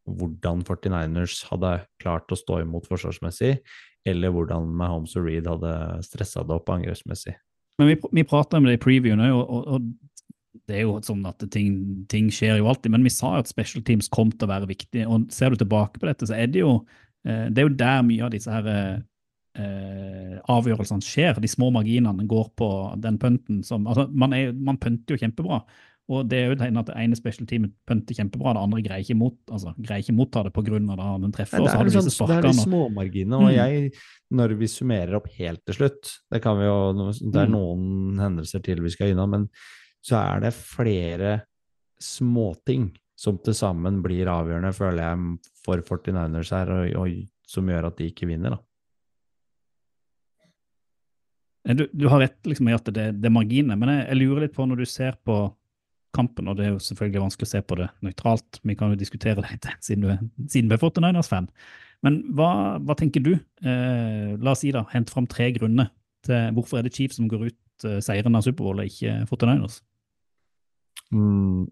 [0.07, 1.72] hvordan 49ers hadde
[2.03, 3.57] klart å stå imot forsvarsmessig,
[4.07, 5.72] eller hvordan Mahomes og Reed hadde
[6.07, 7.34] stressa det opp angrepsmessig.
[7.79, 9.89] Men vi, vi prata om det i previewen òg, og, og,
[10.66, 11.74] det er jo sånn at ting,
[12.11, 12.91] ting, skjer jo alltid.
[12.95, 15.05] Men vi sa jo at special teams kom til å være viktig.
[15.07, 16.81] Og ser du tilbake på dette, så er det jo,
[17.29, 21.39] eh, det er jo der mye av disse her eh, avgjørelsene skjer.
[21.43, 22.70] De små marginene går på
[23.05, 25.62] den punten som altså Man, er, man punter jo kjempebra.
[26.07, 29.03] Og det er jo det at det ene special teamet punter kjempebra, det andre greier
[29.03, 30.77] ikke, mot, altså, greier ikke motta det pga.
[30.79, 31.59] at den treffer.
[31.59, 33.41] Nei, det, er liksom, sånn, det er de småmarginene.
[33.43, 33.91] Og jeg,
[34.39, 36.77] når vi summerer opp helt til slutt Det kan vi jo,
[37.19, 39.49] det er noen hendelser til vi skal innom, men
[40.07, 41.35] så er det flere
[42.03, 45.19] småting som til sammen blir avgjørende, føler jeg,
[45.65, 48.55] for 49ers her, og, og, som gjør at de ikke vinner.
[48.55, 48.63] da.
[51.75, 54.45] Du, du har rett liksom, i at det, det er marginene, men jeg, jeg, lurer
[54.45, 55.41] litt på når du ser på
[56.17, 59.01] kampen, og det er jo selvfølgelig vanskelig å se på det nøytralt, vi kan jo
[59.01, 61.51] diskutere det siden du er, siden du er 49ers-fan.
[62.05, 62.51] Men hva,
[62.83, 63.33] hva, tenker du?
[63.64, 65.91] Eh, la oss si da, hent fram tre grunner
[66.27, 69.81] til hvorfor er det Chiefs som går ut eh, seieren av Superbowl, og ikke 49ers?
[71.14, 71.67] Mm,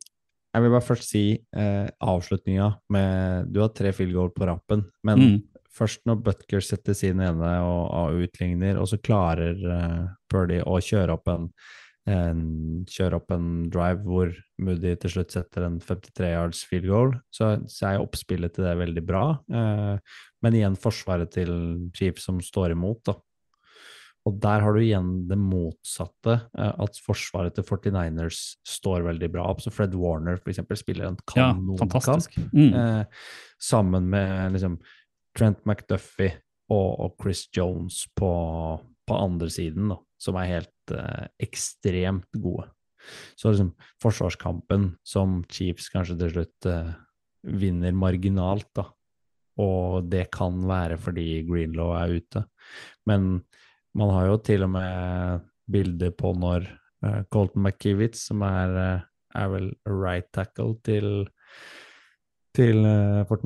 [0.55, 4.85] jeg vil bare først si eh, avslutninga med Du har tre field goal på rappen,
[5.07, 5.39] men mm.
[5.75, 10.79] først når Butker setter sin ene og, og utligner, og så klarer uh, Purdy å
[10.79, 11.49] kjøre opp en
[12.05, 17.55] kjøre opp en drive hvor Moody til slutt setter en 53 yards field goal, så,
[17.71, 19.23] så er oppspillet til det veldig bra.
[19.49, 21.55] Eh, men igjen forsvaret til
[21.97, 23.17] Chiefs som står imot, da.
[24.25, 29.49] Og der har du igjen det motsatte, eh, at forsvaret til 49ers står veldig bra
[29.53, 29.65] opp.
[29.65, 32.19] Så Fred Warner for eksempel, spiller en kanonkamp ja,
[32.53, 32.71] mm.
[32.83, 33.25] eh,
[33.61, 34.79] sammen med liksom,
[35.37, 36.37] Trent McDuffie
[36.73, 38.31] og, og Chris Jones på,
[39.09, 42.69] på andre siden, da, som er helt uh, ekstremt gode.
[43.37, 43.73] Så liksom
[44.03, 46.93] forsvarskampen som Chiefs kanskje til slutt eh,
[47.61, 48.87] vinner marginalt, da.
[49.61, 52.45] Og det kan være fordi Greenlaw er ute.
[53.05, 53.45] Men
[53.95, 59.05] man har jo til og med bilder på når eh, Colton McKivitz, som er,
[59.37, 61.27] er vel right tackle til
[62.55, 63.45] til uh, Fort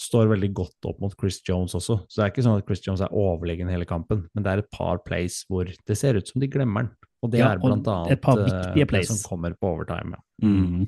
[0.00, 1.98] står veldig godt opp mot Chris Jones også.
[2.08, 4.62] Så det er ikke sånn at Chris Jones er overlegen hele kampen, men det er
[4.62, 6.94] et par plays hvor det ser ut som de glemmer den.
[7.24, 10.16] Og det ja, er blant annet et par uh, det som kommer på overtime.
[10.16, 10.48] Ja.
[10.48, 10.86] Mm.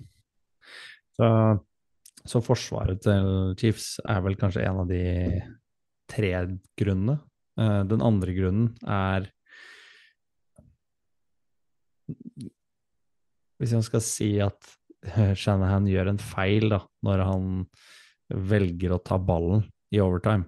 [1.18, 1.28] Så,
[2.24, 3.30] så, forsvaret til
[3.60, 5.02] Chiefs er vel kanskje en av de
[6.10, 6.32] tre
[6.80, 7.18] grunnene.
[7.60, 9.28] Uh, den andre grunnen er
[13.60, 14.70] Hvis man skal si at
[15.42, 17.48] Shanahan gjør en feil da, når han
[18.50, 20.46] velger å ta ballen i overtime.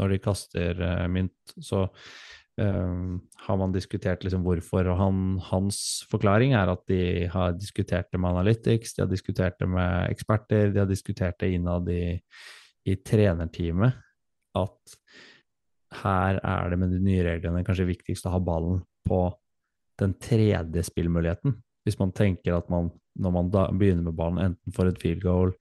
[0.00, 3.16] Når de kaster uh, mynt, så uh,
[3.46, 4.88] har man diskutert liksom hvorfor.
[4.92, 7.02] Og han, hans forklaring er at de
[7.32, 11.52] har diskutert det med Analytics, de har diskutert det med eksperter, de har diskutert det
[11.56, 12.04] innad i,
[12.88, 14.00] i trenerteamet.
[14.58, 15.00] At
[16.00, 19.24] her er det med de nye reglene kanskje viktigst å ha ballen på
[20.00, 21.56] den tredje spillmuligheten.
[21.84, 25.22] Hvis man tenker at man når man da begynner med ballen, enten for et field
[25.24, 25.52] goal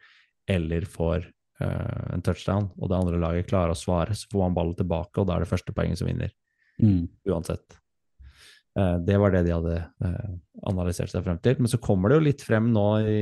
[0.49, 1.23] eller for
[1.61, 5.21] uh, en touchdown, og det andre laget klarer å svare, så får man ballen tilbake,
[5.21, 6.33] og da er det første poenget som vinner.
[6.81, 7.03] Mm.
[7.29, 7.77] Uansett.
[8.77, 9.75] Uh, det var det de hadde
[10.05, 10.31] uh,
[10.71, 11.59] analysert seg frem til.
[11.59, 13.19] Men så kommer det jo litt frem nå i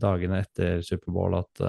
[0.00, 1.64] dagene etter Superbowl at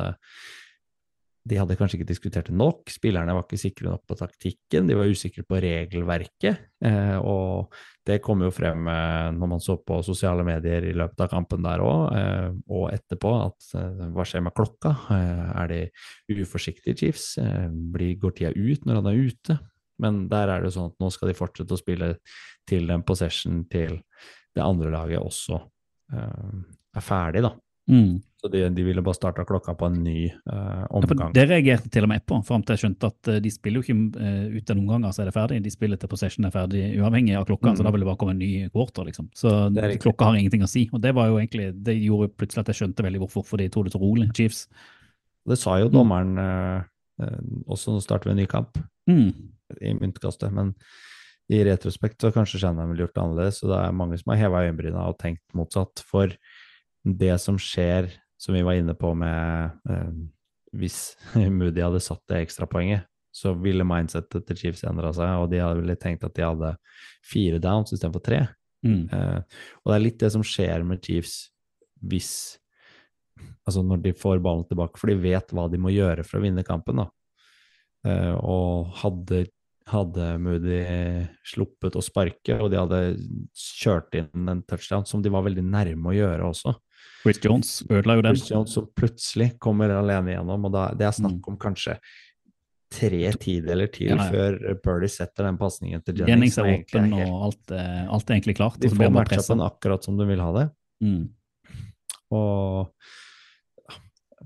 [1.41, 2.91] de hadde kanskje ikke diskutert det nok.
[2.93, 6.67] Spillerne var ikke sikre nok på taktikken, de var usikre på regelverket.
[6.85, 7.73] Eh, og
[8.05, 11.65] det kom jo frem eh, når man så på sosiale medier i løpet av kampen
[11.65, 13.73] der òg, eh, og etterpå, at
[14.13, 14.93] hva skjer med klokka?
[15.09, 15.81] Er de
[16.45, 17.33] uforsiktige, Chiefs?
[17.41, 19.57] Går tida ut når han er ute?
[20.01, 22.15] Men der er det sånn at nå skal de fortsette å spille
[22.69, 23.97] til den possession til
[24.53, 25.57] det andre laget også
[26.11, 27.53] er ferdig, da.
[27.89, 28.19] Mm.
[28.41, 31.27] Så de, de, ville bare starta klokka på en ny uh, omgang.
[31.29, 33.77] Ja, det reagerte til og med på, fram til jeg skjønte at uh, de spiller
[33.77, 35.59] jo ikke uh, ut en omgang, så er det ferdig.
[35.61, 37.77] De spiller til possession er ferdig uavhengig av klokka, mm.
[37.77, 39.27] så da vil det bare komme en ny quarter, liksom.
[39.37, 39.53] Så
[40.01, 40.87] klokka har ingenting å si.
[40.89, 43.69] Og det var jo egentlig, det gjorde plutselig at jeg skjønte veldig hvorfor, for de
[43.69, 44.63] tok det så rolig, Chiefs.
[45.45, 46.33] Det sa jo dommeren
[47.69, 48.77] også nå starter vi en ny kamp
[49.09, 49.29] mm.
[49.85, 50.73] i myntkastet, men
[51.51, 54.39] i retrospekt så kanskje Shannon vel gjort det annerledes, og det er mange som har
[54.39, 56.03] heva øyenbryna og tenkt motsatt.
[56.07, 56.31] For
[57.03, 58.09] det som skjer,
[58.41, 60.13] som vi var inne på med eh,
[60.73, 61.17] Hvis
[61.59, 65.79] Moody hadde satt det ekstrapoenget, så ville mindsetet til Chiefs endra seg, og de hadde
[65.79, 66.73] vel tenkt at de hadde
[67.27, 68.41] fire downs istedenfor tre.
[68.83, 69.05] Mm.
[69.13, 71.45] Eh, og det er litt det som skjer med Chiefs
[72.01, 72.57] hvis
[73.65, 76.41] Altså når de får ballen tilbake, for de vet hva de må gjøre for å
[76.43, 76.99] vinne kampen.
[76.99, 77.05] da.
[78.05, 79.39] Eh, og hadde,
[79.89, 80.81] hadde Moody
[81.47, 82.99] sluppet å sparke, og de hadde
[83.57, 86.75] kjørt inn en touchdown, som de var veldig nærme å gjøre også,
[87.21, 88.35] Chris Jones ødela jo den.
[88.35, 91.97] Chris Jones som plutselig kommer alene gjennom, og da, det er snakk om kanskje
[92.91, 94.27] tre tideler til Ja, ja.
[94.33, 96.57] før Purdy setter den pasningen til Jennings.
[96.59, 98.79] Jennings er åpen, og alt er, alt er egentlig klart.
[98.83, 100.67] De får matchupen akkurat som de vil ha det.
[101.05, 101.21] Mm.
[102.35, 102.91] Og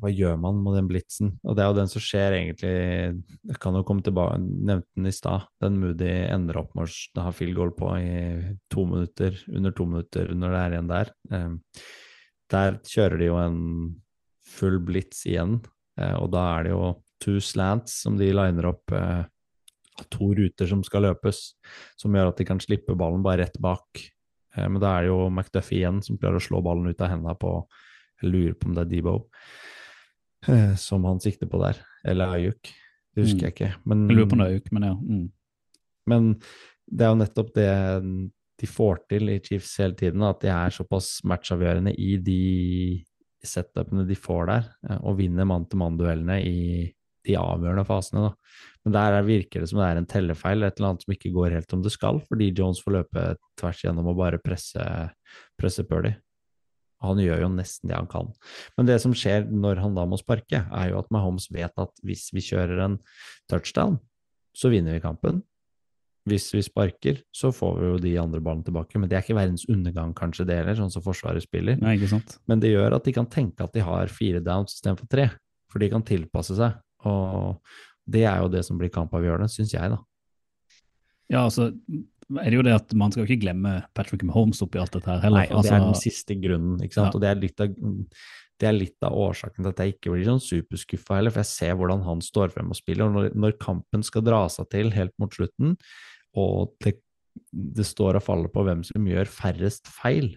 [0.01, 1.33] hva gjør man med den blitsen?
[1.47, 5.09] Og det er jo den som skjer egentlig Jeg kan jo komme tilbake, nevnte den
[5.09, 5.47] i stad.
[5.63, 9.87] Den Moody ender opp med å ha field goal på i to minutter, under to
[9.89, 11.13] minutter når det er igjen der.
[11.31, 11.85] Eh,
[12.51, 13.59] Der kjører de jo en
[14.45, 15.59] full blitz igjen,
[15.99, 16.91] eh, og da er det jo
[17.23, 19.23] two slants som de liner opp eh,
[20.11, 21.53] to ruter som skal løpes,
[21.97, 24.03] som gjør at de kan slippe ballen bare rett bak.
[24.55, 27.09] Eh, Men da er det jo McDuffie igjen som klarer å slå ballen ut av
[27.13, 27.55] hendene på
[28.21, 29.15] Jeg lurer på om det er Debo
[30.47, 31.81] eh, som han sikter på der.
[32.05, 32.69] Eller Ayuk.
[33.15, 33.43] Det husker Mm.
[33.47, 33.73] jeg ikke.
[33.85, 34.93] Men, Jeg lurer på om det, er Ayuk, men ja.
[34.93, 35.31] Mm.
[36.07, 36.29] men
[36.91, 37.69] det er jo nettopp det
[38.61, 43.03] de får til i Chiefs hele tiden, at de er såpass matchavgjørende i de
[43.45, 46.93] setupene de får der, eh, og vinner mann-til-mann-duellene i
[47.25, 48.29] de avgjørende fasene.
[48.29, 48.33] Da.
[48.85, 51.33] Men der er- virker det som det er en tellefeil, et eller annet som ikke
[51.33, 55.11] går helt om det skal, fordi Jones får løpe tvers gjennom og bare presse,
[55.59, 56.15] presse Purdy.
[57.01, 58.31] Han gjør jo nesten det han kan.
[58.77, 61.91] Men det som skjer når han da må sparke, er jo at Mahomes vet at
[62.03, 62.99] hvis vi kjører en
[63.49, 63.99] touchdown,
[64.55, 65.43] så vinner vi kampen.
[66.25, 68.97] Hvis vi sparker, så får vi jo de andre ballene tilbake.
[68.97, 71.77] Men det er ikke verdens undergang, kanskje det heller, sånn som Forsvaret spiller.
[71.81, 72.39] Nei, ikke sant.
[72.49, 75.29] Men det gjør at de kan tenke at de har fire downs istedenfor tre.
[75.69, 76.79] For de kan tilpasse seg.
[77.05, 77.61] Og
[78.09, 80.01] det er jo det som blir kampavgjørende, syns jeg, da.
[81.29, 81.71] Ja, altså
[82.33, 85.21] er det jo det at man skal ikke glemme Patrick Mahomes oppi alt dette her
[85.21, 85.43] heller.
[85.43, 87.13] Nei, og det er den altså, siste grunnen, ikke sant.
[87.13, 87.17] Ja.
[87.17, 87.75] Og det er, litt av,
[88.61, 91.51] det er litt av årsaken til at jeg ikke blir sånn superskuffa heller, for jeg
[91.51, 93.05] ser hvordan han står frem og spiller.
[93.05, 95.75] Og når, når kampen skal dra seg til helt mot slutten,
[96.35, 96.97] og det,
[97.51, 100.33] det står og faller på hvem som gjør færrest feil,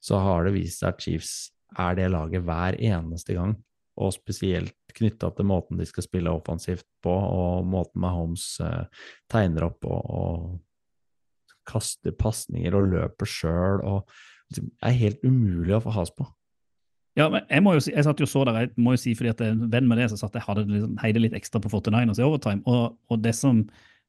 [0.00, 1.34] så har det vist seg at Chiefs
[1.78, 3.54] er det laget hver eneste gang.
[4.00, 9.66] Og spesielt knytta til måten de skal spille offensivt på, og måten Mahomes eh, tegner
[9.68, 13.84] opp og, og kaster pasninger og løper sjøl.
[13.84, 14.08] og
[14.50, 16.26] liksom, er helt umulig å få has på.
[17.18, 19.12] Ja, men jeg må jo si, jeg satt jo så der, jeg må jo si
[19.18, 21.72] fordi at en venn med det, så satt jeg hadde liksom, heide litt ekstra på
[21.72, 23.64] 49ers i overtime, og, og det som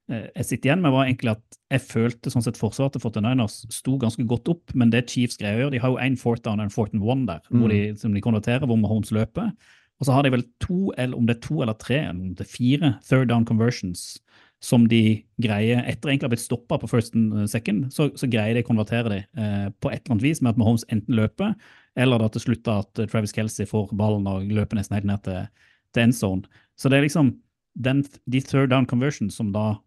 [0.10, 3.93] jeg sitter igjen med var egentlig at jeg følte sånn sett forsvaret til 49ers sto
[4.02, 6.60] ganske godt opp, men det Chiefs greier å gjøre, de har jo en fourth down
[6.60, 9.54] og en fourth and one der, hvor de, som de konverterer, hvor Mahomes løper,
[10.02, 12.34] og så har de vel to, eller om det er to eller tre, eller om
[12.36, 14.18] det er fire third down conversions,
[14.62, 18.30] som de greier, etter egentlig å ha blitt stoppa på first and second, så, så
[18.30, 21.18] greier de å konvertere det eh, på et eller annet vis med at Mahomes enten
[21.18, 21.56] løper,
[21.97, 25.24] eller da til slutt at eh, Travis Kelsey får ballen og løper nesten helt ned
[25.26, 25.47] til,
[25.95, 26.62] til end zone.
[26.78, 27.34] Så det er liksom
[27.74, 29.80] den, de third down conversions som da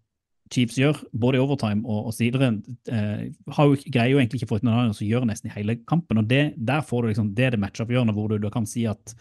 [0.52, 2.50] Chiefs gjør, både i overtime og, og sidere,
[2.92, 6.20] eh, greier jo egentlig ikke fått noen annen som gjør nesten i hele kampen.
[6.20, 8.84] og det, Der får du liksom, det er det matchup-hjørnet hvor du, du, kan si
[8.90, 9.14] at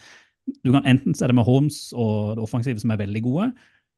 [0.66, 3.54] du kan enten så er det med Holmes og det offensive som er veldig gode,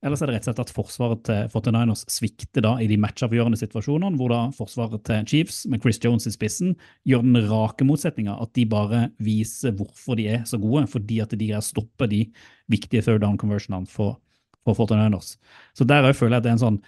[0.06, 2.98] eller så er det rett og slett at forsvaret til 49ers svikter da i de
[3.02, 6.76] matchavgjørende situasjonene, hvor da forsvaret til Chiefs med Chris Jones i spissen
[7.10, 11.34] gjør den rake motsetninga, at de bare viser hvorfor de er så gode, fordi at
[11.34, 12.28] de greier å stoppe de
[12.70, 14.20] viktige third down conversionene for,
[14.68, 15.40] for 49ers.
[15.74, 16.80] Så der òg føler jeg at det er en sånn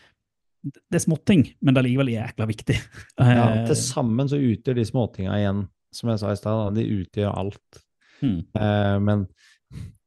[0.74, 2.78] Det er småting, men det er likevel jækla viktig.
[3.18, 6.86] Ja, Eh, til sammen så utgjør de småtinga igjen, som jeg sa i stad, de
[7.02, 7.84] utgjør alt.
[8.24, 9.28] Eh, men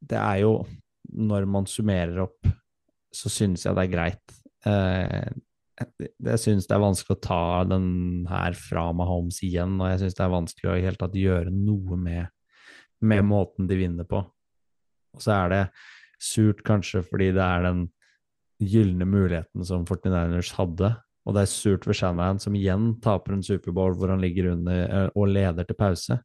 [0.01, 0.65] det er jo
[1.11, 2.47] Når man summerer opp,
[3.11, 4.35] så syns jeg det er greit.
[4.63, 5.33] Eh,
[5.99, 7.89] jeg syns det er vanskelig å ta den
[8.31, 11.51] her fra Mahomes igjen, og jeg syns det er vanskelig å i hele tatt gjøre
[11.51, 12.31] noe med,
[13.03, 14.21] med måten de vinner på.
[15.17, 15.63] Og så er det
[16.23, 17.89] surt kanskje fordi det er den
[18.61, 20.95] gylne muligheten som 49ers hadde,
[21.27, 24.85] og det er surt for Shanahan, som igjen taper en Superbowl hvor han ligger under
[24.87, 26.19] eh, og leder til pause.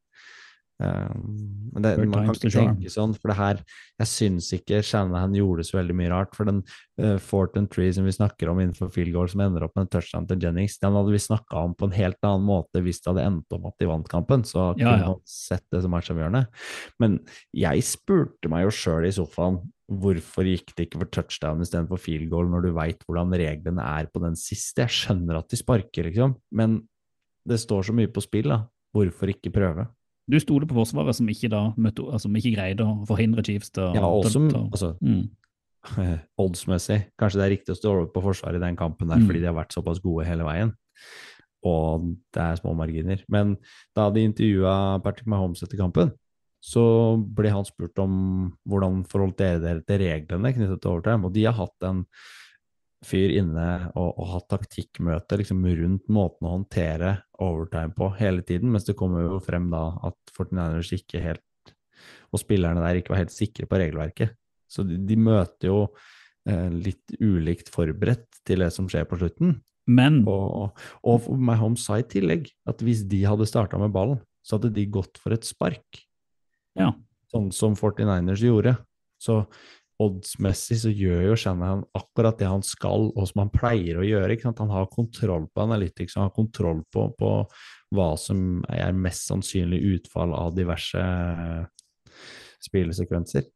[0.76, 3.60] Um, men det, man kan ikke tenke sånn, for det her
[3.96, 6.34] Jeg syns ikke Shanahan gjorde så veldig mye rart.
[6.36, 6.60] For den
[7.00, 9.88] uh, fourth and three som vi snakker om innenfor field goal, som ender opp med
[9.88, 13.00] en touchdown til Jennings, den hadde vi snakka om på en helt annen måte hvis
[13.00, 14.44] det hadde endt om at de vant kampen.
[14.48, 15.14] Så Ja, kunne ja.
[15.14, 16.46] man sett det som matchavgjørende.
[17.00, 17.22] Men
[17.56, 22.32] jeg spurte meg jo sjøl i sofaen hvorfor gikk det ikke for touchdown istedenfor field
[22.32, 24.82] goal, når du veit hvordan reglene er på den siste.
[24.82, 26.80] Jeg skjønner at de sparker, liksom, men
[27.46, 28.64] det står så mye på spill, da.
[28.96, 29.86] Hvorfor ikke prøve?
[30.26, 33.70] Du stoler på Forsvaret, som ikke da møtte, altså, som ikke greide å forhindre Chiefs
[33.76, 35.28] til å Ja, og som altså, mm.
[36.42, 39.28] oddsmessig, kanskje det er riktig å stå over på Forsvaret i den kampen der, Mm.
[39.30, 40.74] fordi de har vært såpass gode hele veien.
[41.66, 43.22] Og det er små marginer.
[43.30, 43.56] Men
[43.96, 46.12] da de intervjua Patrick Mahomes etter kampen,
[46.62, 48.14] så ble han spurt om
[48.68, 51.26] hvordan forholdt dere dere til reglene knyttet til overtime.
[51.26, 52.06] Og de har hatt en
[53.06, 58.72] fyr inne og, og ha taktikkmøte liksom rundt måten å håndtere overtime på hele tiden,
[58.74, 61.44] mens det kommer jo frem da at 49ers ikke helt
[62.34, 64.36] og spillerne der ikke var helt sikre på regelverket.
[64.68, 65.80] Så de, de møter jo
[66.50, 69.60] eh, litt ulikt forberedt til det som skjer på slutten.
[69.86, 70.74] Men Og,
[71.06, 74.86] og Mahomes sa i tillegg at hvis de hadde starta med ballen, så hadde de
[74.90, 76.04] gått for et spark,
[76.78, 76.92] ja,
[77.34, 78.76] sånn som 49ers gjorde.
[79.22, 79.44] Så
[80.02, 84.38] oddsmessig så gjør jo Shanahan akkurat det han skal, og som han pleier å gjøre.
[84.60, 87.32] Han har kontroll på analytics, han har kontroll på, på
[87.96, 91.04] hva som er mest sannsynlig utfall av diverse
[92.66, 93.48] spillesekvenser.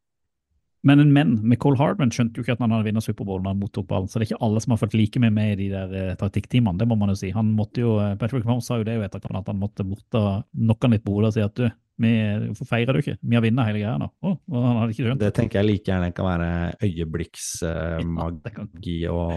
[0.86, 3.60] Men en menn Cole Hardman skjønte jo ikke at han hadde vunnet Superbowl når han
[3.60, 5.66] mottok ballen, så det er ikke alle som har fått like mye med i de
[5.74, 7.32] der eh, taktikktimene, det må man jo si.
[7.36, 10.16] Han måtte jo, eh, Patrick Mahomes sa jo det jo etter at han måtte bort
[10.16, 11.66] og knocke han litt på hodet og si at du,
[12.00, 12.12] vi,
[12.48, 13.16] hvorfor feirer du ikke?
[13.20, 14.08] Vi har vunnet hele greia nå.
[14.24, 16.50] Oh, han hadde ikke skjønt Det tenker jeg like gjerne kan være
[16.86, 19.30] øyeblikksmagi uh, og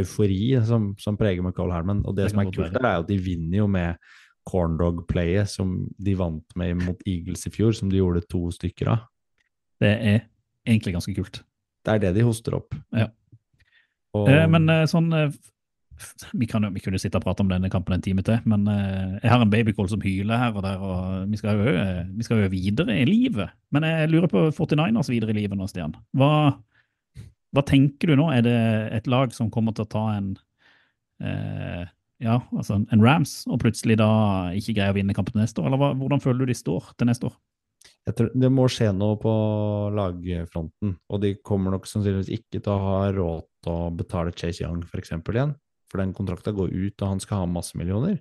[0.00, 2.00] eufori som, som preger med Herman.
[2.06, 3.90] Og det, Det som er kult, er jo at de vinner jo med
[4.48, 8.98] corndog-playet som de vant med mot Eagles i fjor, som de gjorde to stykker av.
[9.82, 10.20] Det er
[10.66, 11.36] egentlig ganske kult.
[11.82, 12.70] Det er det de hoster opp.
[12.94, 13.08] Ja.
[14.14, 15.30] Og, Eh, men eh, sånn eh,
[16.32, 19.18] vi, kan, vi kunne sitte og prate om denne kampen en time til, men eh,
[19.22, 22.26] jeg har en babycall som hyler her og der, og vi skal, jo, eh, vi
[22.26, 23.52] skal jo videre i livet.
[23.74, 25.94] Men jeg lurer på 49ers videre i livet nå, Stian.
[26.18, 26.32] Hva,
[27.52, 28.30] hva tenker du nå?
[28.34, 28.58] Er det
[28.98, 30.34] et lag som kommer til å ta en
[31.22, 31.86] eh,
[32.22, 34.10] ja, altså en- Rams, og plutselig da
[34.56, 35.70] ikke greier å vinne kampen neste år?
[35.70, 37.38] Eller hva, hvordan føler du de står til neste år?
[38.06, 39.32] jeg tror det må skje noe på
[39.94, 44.64] lagfronten, og de kommer nok sannsynligvis ikke til å ha råd til å betale Chase
[44.64, 45.12] Young f.eks.
[45.14, 45.54] igjen.
[45.92, 48.16] For den kontrakta går ut, og han skal ha masse millioner.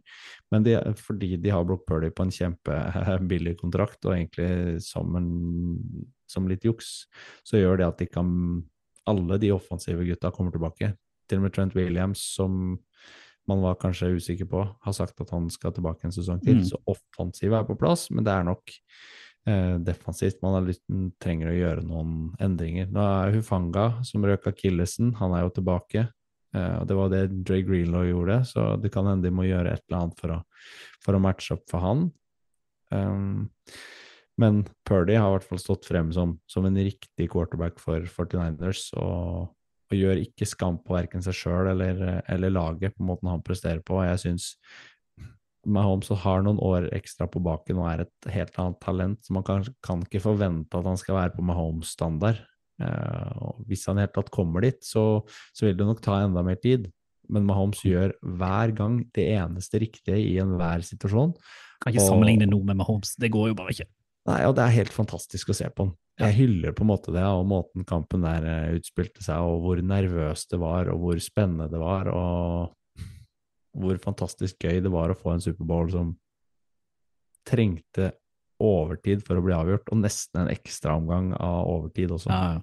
[0.52, 5.30] Men de, fordi de har Brock Purdy på en kjempebillig kontrakt, og egentlig som, en,
[6.28, 7.06] som litt juks,
[7.48, 8.36] så gjør det at de kan
[9.10, 10.92] Alle de offensive gutta kommer tilbake.
[11.28, 12.76] Til og med Trent Williams, som
[13.50, 16.60] man var kanskje usikker på, har sagt at han skal tilbake en sesong til.
[16.62, 16.68] Mm.
[16.70, 18.76] Så offensivet er på plass, men det er nok
[19.50, 20.84] eh, defensivt man lyst,
[21.24, 22.14] trenger å gjøre noen
[22.44, 22.92] endringer.
[22.94, 26.06] Nå er Hufanga, som røk akillesen, han er jo tilbake.
[26.56, 29.74] Eh, og Det var det Dre Greenlaw gjorde, så det kan hende de må gjøre
[29.74, 30.42] et eller annet for å,
[31.04, 32.06] for å matche opp for han.
[32.92, 33.50] Um,
[34.42, 38.90] men Purdy har i hvert fall stått frem som, som en riktig quarterback for 49ers,
[39.00, 39.52] og,
[39.92, 43.84] og gjør ikke skam på verken seg sjøl eller, eller laget på måten han presterer
[43.86, 44.02] på.
[44.08, 44.54] Jeg syns
[45.70, 49.46] Mahomes har noen år ekstra på baken og er et helt annet talent, så man
[49.46, 52.42] kan, kan ikke forvente at han skal være på Mahomes-standard.
[52.82, 55.06] Eh, og hvis han i det hele tatt kommer dit, så,
[55.54, 56.90] så vil det nok ta enda mer tid.
[57.32, 61.36] Men Mahomes gjør hver gang det eneste riktige i enhver situasjon.
[61.82, 63.88] Kan ikke Og- sammenligne noe med Mahomes, det går jo bare ikke.
[64.30, 65.96] Nei, og det er helt fantastisk å se på han.
[66.22, 69.80] Jeg hyller på en måte det, og måten kampen der eh, utspilte seg, og hvor
[69.82, 72.76] nervøs det var, og hvor spennende det var, og
[73.80, 76.12] hvor fantastisk gøy det var å få en Superbowl som
[77.48, 78.12] trengte
[78.62, 82.30] overtid for å bli avgjort, og nesten en ekstraomgang av overtid også.
[82.30, 82.62] Ja, ja.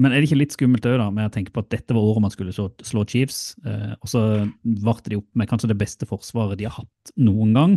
[0.00, 2.24] Men er det ikke litt skummelt òg, med å tenke på at dette var året
[2.24, 4.22] man skulle slå, slå Chiefs, eh, og så
[4.86, 7.76] varte de opp med kanskje det beste forsvaret de har hatt noen gang,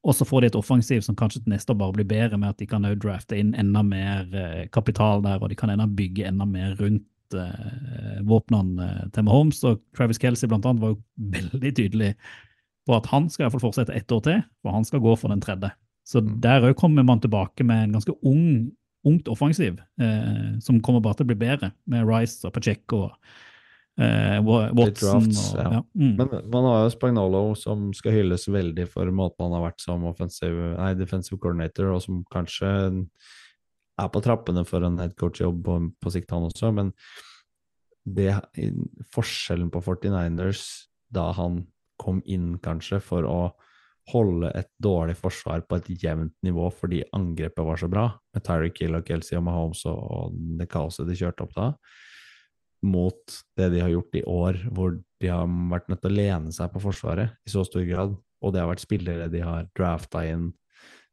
[0.00, 2.54] og så får de et offensiv som kanskje til neste år bare blir bedre, med
[2.54, 6.24] at de kan drafte inn enda mer eh, kapital der, og de kan enda bygge
[6.30, 9.60] enda mer rundt eh, våpnene eh, til Mahomes.
[9.68, 11.02] Og Travis Kelsey blant annet var jo
[11.36, 12.14] veldig tydelig
[12.88, 15.14] på at han skal i hvert fall fortsette ett år til, for han skal gå
[15.20, 15.74] for den tredje.
[16.08, 18.70] Så der òg kommer man tilbake med en ganske ung,
[19.06, 23.14] ungt offensiv, eh, som kommer bare til å bli bedre, med Rice og Pacheco og
[24.00, 24.94] eh, Watson.
[24.98, 25.68] drafts, og, ja.
[25.78, 25.82] ja.
[25.94, 26.12] Mm.
[26.18, 30.04] Men man har jo Spagnolo som skal hylles veldig for måten han har vært som
[30.10, 32.70] offensive, nei, defensive coordinator, og som kanskje
[34.00, 36.72] er på trappene for en headcoach-jobb på, på sikt, han også.
[36.76, 36.94] Men
[38.04, 38.32] det,
[39.14, 40.64] forskjellen på 49ers
[41.12, 41.64] da han
[42.00, 43.40] kom inn, kanskje, for å
[44.10, 48.82] holde et dårlig forsvar på et jevnt nivå fordi angrepet var så bra, med Tyreek
[48.82, 51.70] Hill og Kelsey og Mahomes og, det kaoset de kjørte opp da,
[52.86, 56.54] mot det de har gjort i år, hvor de har vært nødt til å lene
[56.54, 60.24] seg på Forsvaret i så stor grad, og det har vært spillere de har drafta
[60.28, 60.48] inn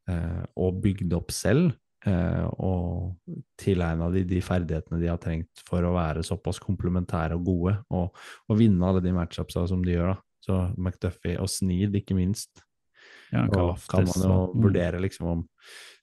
[0.08, 1.74] eh, og bygd opp selv,
[2.08, 3.18] eh, og
[3.60, 8.16] tilegna de de ferdighetene de har trengt for å være såpass komplementære og gode, og,
[8.48, 10.14] og vinne alle de matchupsa som de gjør.
[10.14, 10.24] da.
[10.48, 12.62] Så McDuffie og Sneed, ikke minst.
[13.34, 14.62] Ja, Og kan man jo mm.
[14.64, 15.44] vurdere liksom om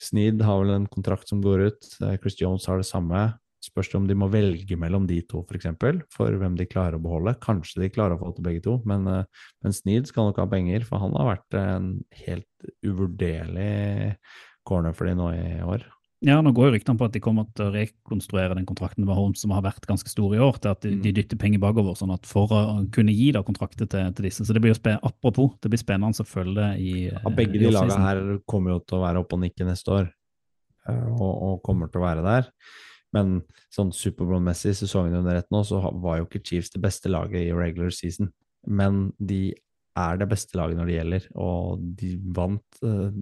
[0.03, 3.23] Sneed har vel en kontrakt som går ut, eh, Chris Jones har det samme.
[3.65, 6.67] Spørs det om de må velge mellom de to, f.eks., for, eksempel, for hvem de
[6.69, 7.33] klarer å beholde.
[7.41, 10.49] Kanskje de klarer å få til begge to, men, eh, men Sneed skal nok ha
[10.51, 11.89] penger, for han har vært en
[12.25, 14.17] helt uvurderlig
[14.67, 15.85] corner for de nå i år.
[16.25, 19.13] Ja, nå går jo ryktene på at de kommer til å rekonstruere den kontrakten med
[19.13, 21.93] Holmes som har vært ganske stor i år, til at de, de dytter penger bakover,
[21.99, 22.61] sånn at for å
[22.95, 24.45] kunne gi da kontrakter til, til disse.
[24.47, 27.59] Så det blir jo spen Apropos, det blir spennende å følge det i Ja, begge
[27.59, 30.09] i de lagene her kommer jo til å være oppe og nikke neste år,
[30.89, 32.49] eh, og, og kommer til å være der.
[33.15, 33.37] Men
[33.73, 37.53] sånn Superbowl-messig sesongen under ett nå, så var jo ikke Chiefs det beste laget i
[37.55, 38.33] regular season.
[38.65, 39.53] Men de
[39.95, 43.21] er det beste laget når det gjelder, og de vant eh,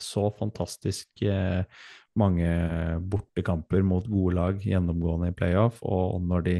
[0.00, 1.66] så fantastisk eh,
[2.18, 2.48] mange
[3.10, 6.56] bortekamper mot gode lag gjennomgående i playoff, og når de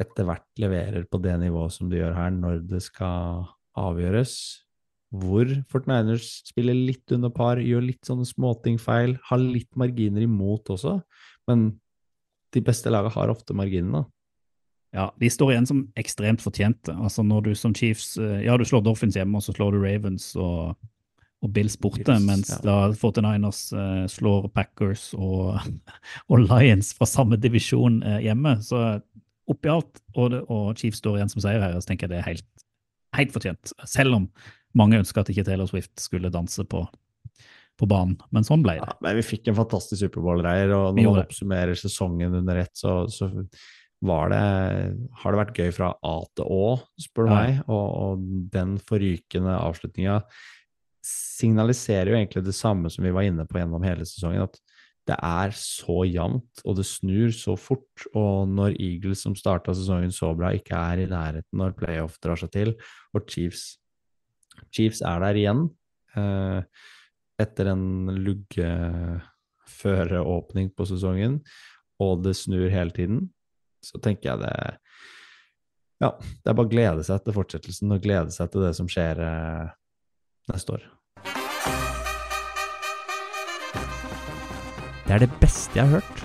[0.00, 3.44] etter hvert leverer på det nivået som de gjør her, når det skal
[3.78, 4.34] avgjøres,
[5.10, 10.70] hvor 49ers spiller litt under par, gjør litt sånne småting feil, har litt marginer imot
[10.70, 11.00] også,
[11.50, 11.72] men
[12.54, 14.04] de beste lagene har ofte marginene.
[14.94, 16.94] Ja, de står igjen som ekstremt fortjente.
[16.98, 19.84] Altså når du som Chiefs eh, Ja, du slår Dolphins hjemme, og så slår du
[19.84, 20.74] Ravens og,
[21.40, 22.58] og Bills borte, Bills, mens ja.
[22.64, 25.56] da 49ers eh, slår Packers og,
[26.30, 28.58] og Lions fra samme divisjon eh, hjemme.
[28.64, 28.82] Så
[29.50, 32.28] oppi alt, og, og Chiefs står igjen som seier her, så tenker jeg det er
[32.28, 32.48] helt,
[33.16, 33.72] helt fortjent.
[33.88, 34.28] Selv om
[34.76, 36.84] mange ønsker at ikke Taylor Swift skulle danse på,
[37.80, 38.20] på banen.
[38.36, 38.86] Men sånn ble det.
[38.86, 43.02] Ja, men vi fikk en fantastisk Superbowl-reier, og når man oppsummerer sesongen under ett, så,
[43.10, 43.32] så
[44.06, 44.44] var det,
[45.22, 47.40] har det vært gøy fra A til Å, spør du Ja.
[47.40, 47.58] meg.
[47.66, 50.20] Og, og den forrykende avslutninga
[51.06, 54.56] signaliserer jo egentlig det samme som vi var inne på gjennom hele sesongen, at
[55.08, 58.06] det er så jevnt, og det snur så fort.
[58.14, 62.36] Og når Eagles, som starta sesongen så bra, ikke er i nærheten når playoff drar
[62.38, 62.70] seg til,
[63.16, 63.62] og Chiefs,
[64.74, 65.62] Chiefs er der igjen
[66.18, 66.60] eh,
[67.40, 67.84] etter en
[68.20, 71.34] luggeføreåpning på sesongen,
[72.00, 73.18] og det snur hele tiden,
[73.84, 74.54] så tenker jeg det
[76.00, 78.88] Ja, det er bare å glede seg til fortsettelsen og glede seg til det som
[78.88, 79.68] skjer eh,
[80.56, 80.88] neste år.
[85.06, 86.20] Det er det beste jeg har hørt.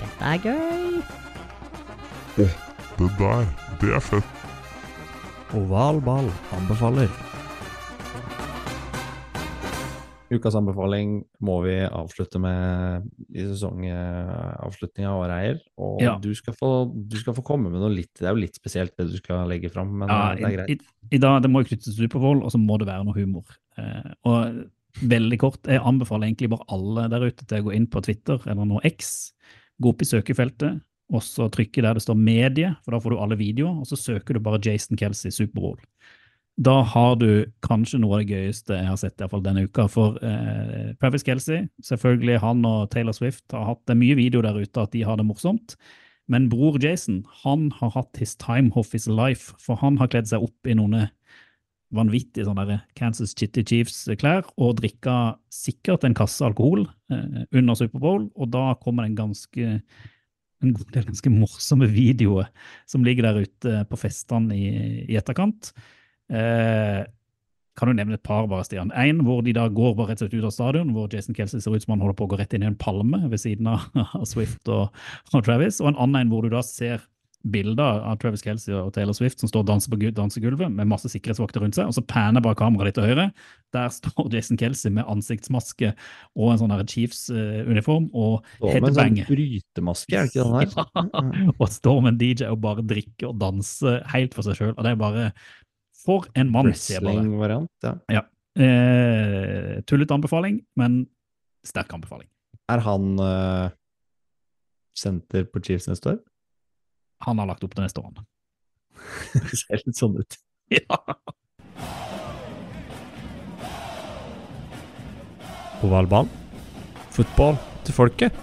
[0.00, 1.02] Dette er gøy.
[2.36, 3.44] Det der,
[3.80, 4.46] det er fett.
[5.52, 7.31] Oval ball anbefaler.
[10.32, 15.58] Ukas anbefaling må vi avslutte med i sesongavslutninga av Åreier.
[15.78, 16.14] Og Ja.
[16.18, 16.70] du, skal få,
[17.08, 19.48] du skal få komme med noe litt Det er jo litt spesielt det du skal
[19.50, 20.70] legge fram, men Ja, eh, det er greit.
[20.70, 23.14] i, I dag det må jo knyttes til Superbowl, og så må det være noe
[23.16, 23.44] humor.
[23.78, 24.64] Eh, og
[25.02, 28.40] veldig kort, jeg anbefaler egentlig bare alle der ute til å gå inn på Twitter
[28.46, 29.32] eller nå X,
[29.80, 33.18] gå opp i søkefeltet, og så trykke der det står medie, for da får du
[33.20, 35.78] alle videoer, og så søker du bare Jason Kelsey Superbowl.
[36.60, 39.64] Da har du kanskje noe av det gøyeste jeg har sett i hvert fall denne
[39.64, 39.86] uka.
[39.90, 44.60] For eh, Travis Kelsey, selvfølgelig han og Taylor Swift har hatt det mye video der
[44.60, 45.76] ute at de har det morsomt.
[46.30, 50.28] Men bror Jason han har hatt his time of his life, for han har kledd
[50.30, 51.08] seg opp i noen
[51.92, 58.52] vanvittige sånne Kansas Chitty Chiefs-klær og drikka sikkert en kasse alkohol eh, under Superbowl, og
[58.52, 59.72] da kommer det en ganske
[60.62, 62.46] en god del ganske morsomme videoer
[62.86, 64.68] som ligger der ute på festene i,
[65.10, 65.72] i etterkant.
[66.32, 67.02] Eh,
[67.78, 68.92] kan du nevne et par, bare, Stian?
[68.98, 71.62] En hvor de da går bare rett og slett ut av stadion, hvor Jason Kelsey
[71.62, 73.70] ser ut som han holder på å gå rett inn i en palme ved siden
[73.72, 73.86] av,
[74.18, 74.92] av Swift og,
[75.32, 77.00] og Travis, og en annen en hvor du da ser
[77.42, 81.10] bilder av Travis Kelsey og Taylor Swift som står og danser på dansegulvet med masse
[81.10, 83.28] sikkerhetsvakter rundt seg, og så panner bare kameraet litt til høyre.
[83.74, 85.92] Der står Jason Kelsey med ansiktsmaske
[86.36, 90.70] og en sånn Chiefs-uniform og Og med en sånn brytemaske, er det ikke den her?
[91.42, 94.74] Ja, og står med en DJ og bare drikker og danser helt for seg sjøl.
[94.76, 95.26] Og det er bare
[96.02, 97.20] For en mann, sier jeg bare.
[97.20, 97.70] Wrestling-variant,
[98.10, 98.24] ja.
[98.58, 101.02] Eh, tullete anbefaling, men
[101.66, 102.28] sterk anbefaling.
[102.72, 103.70] Er han eh,
[104.98, 106.20] senter på Chiefs neste år?
[107.26, 108.10] Han har lagt opp til neste år.
[108.10, 108.26] han.
[109.46, 110.38] Det ser litt sånn ut.
[110.72, 110.96] Ja.
[115.84, 116.30] Ovalball.
[117.12, 118.38] Fotball til folket.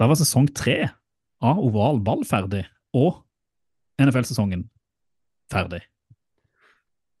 [0.00, 0.88] Da var sesong tre
[1.42, 2.64] av oval ball ferdig,
[2.96, 3.20] og
[4.02, 4.64] NFL-sesongen
[5.52, 5.84] ferdig.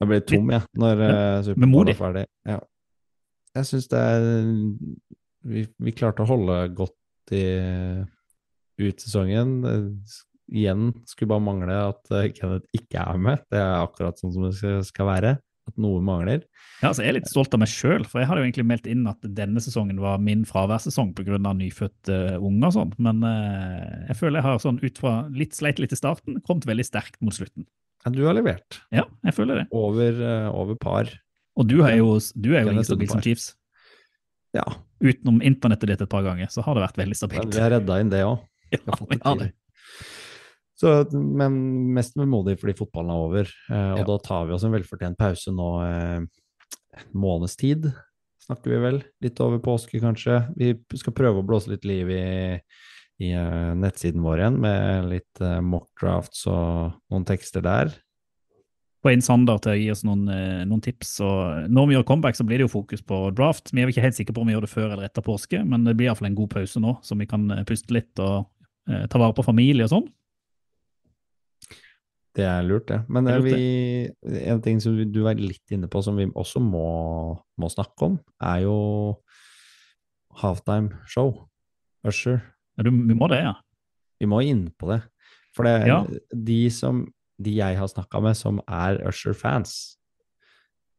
[0.02, 2.24] Jeg blir tom, jeg, når Ja, uh, Superbowl er ferdig.
[2.48, 2.58] Ja.
[3.52, 4.24] Jeg syns det er
[5.46, 7.44] vi, vi klarte å holde godt i,
[8.82, 9.56] ut sesongen.
[9.68, 10.20] Eh,
[10.52, 13.40] Igjen skulle bare mangle at eh, Kenneth ikke er med.
[13.52, 15.32] Det er akkurat sånn som det skal, skal være.
[15.70, 16.40] At noe mangler.
[16.80, 18.88] Ja, altså Jeg er litt stolt av meg sjøl, for jeg hadde jo egentlig meldt
[18.90, 21.38] inn at denne sesongen var min fraværssesong pga.
[21.38, 25.78] nyfødte unger og sånn, men uh, jeg føler jeg har sånn ut fra litt sleit
[25.78, 27.68] litt i starten, kommet veldig sterkt mot slutten.
[28.04, 28.80] Ja, du har levert.
[28.90, 29.66] Ja, jeg føler det.
[29.70, 31.10] Over, eh, over par.
[31.56, 33.52] Og du er jo, du er jo ingen stabil som Chiefs.
[34.56, 34.64] Ja,
[35.02, 37.42] Utenom internettet ditt et par ganger, så har det vært veldig stabilt.
[37.42, 37.54] stabilt.
[37.56, 38.38] vi har redda inn det òg.
[38.72, 39.48] Ja, vi har det.
[40.78, 41.56] Så, men
[41.94, 44.04] mest vemodig fordi fotballen er over, eh, og Ja.
[44.08, 47.92] da tar vi oss en velfortjent pause nå eh, en måneds tid.
[48.42, 49.02] snakker vi vel.
[49.22, 50.40] Litt over påske, kanskje.
[50.58, 52.60] Vi skal prøve å blåse litt liv i,
[53.20, 57.92] i eh, nettsiden vår igjen, med litt mockdrafts mock drafts og noen tekster der.
[59.02, 61.16] Få inn Sander til å gi oss noen, eh, noen tips.
[61.26, 63.72] og Når vi gjør comeback, så blir det jo fokus på draft.
[63.72, 65.58] Vi er jo ikke helt sikre på om vi gjør det før eller etter påske,
[65.66, 68.46] men det blir iallfall en god pause nå, så vi kan eh, puste litt og
[68.88, 70.06] eh, ta vare på familie og sånn.
[72.32, 73.02] Det er lurt, det.
[73.08, 73.58] Men Det er eh, lurt,
[74.22, 76.86] vi, en ting som du var litt inne på, som vi også må,
[77.58, 78.78] må snakke om, er jo
[80.38, 81.48] halftime show.
[82.06, 82.38] Usher.
[82.78, 83.54] Ja, du, vi må det, ja.
[84.20, 85.02] Vi må inn på det.
[85.56, 86.06] For det, Ja.
[86.32, 87.06] de som
[87.42, 89.96] de jeg har snakka med som er Usher-fans,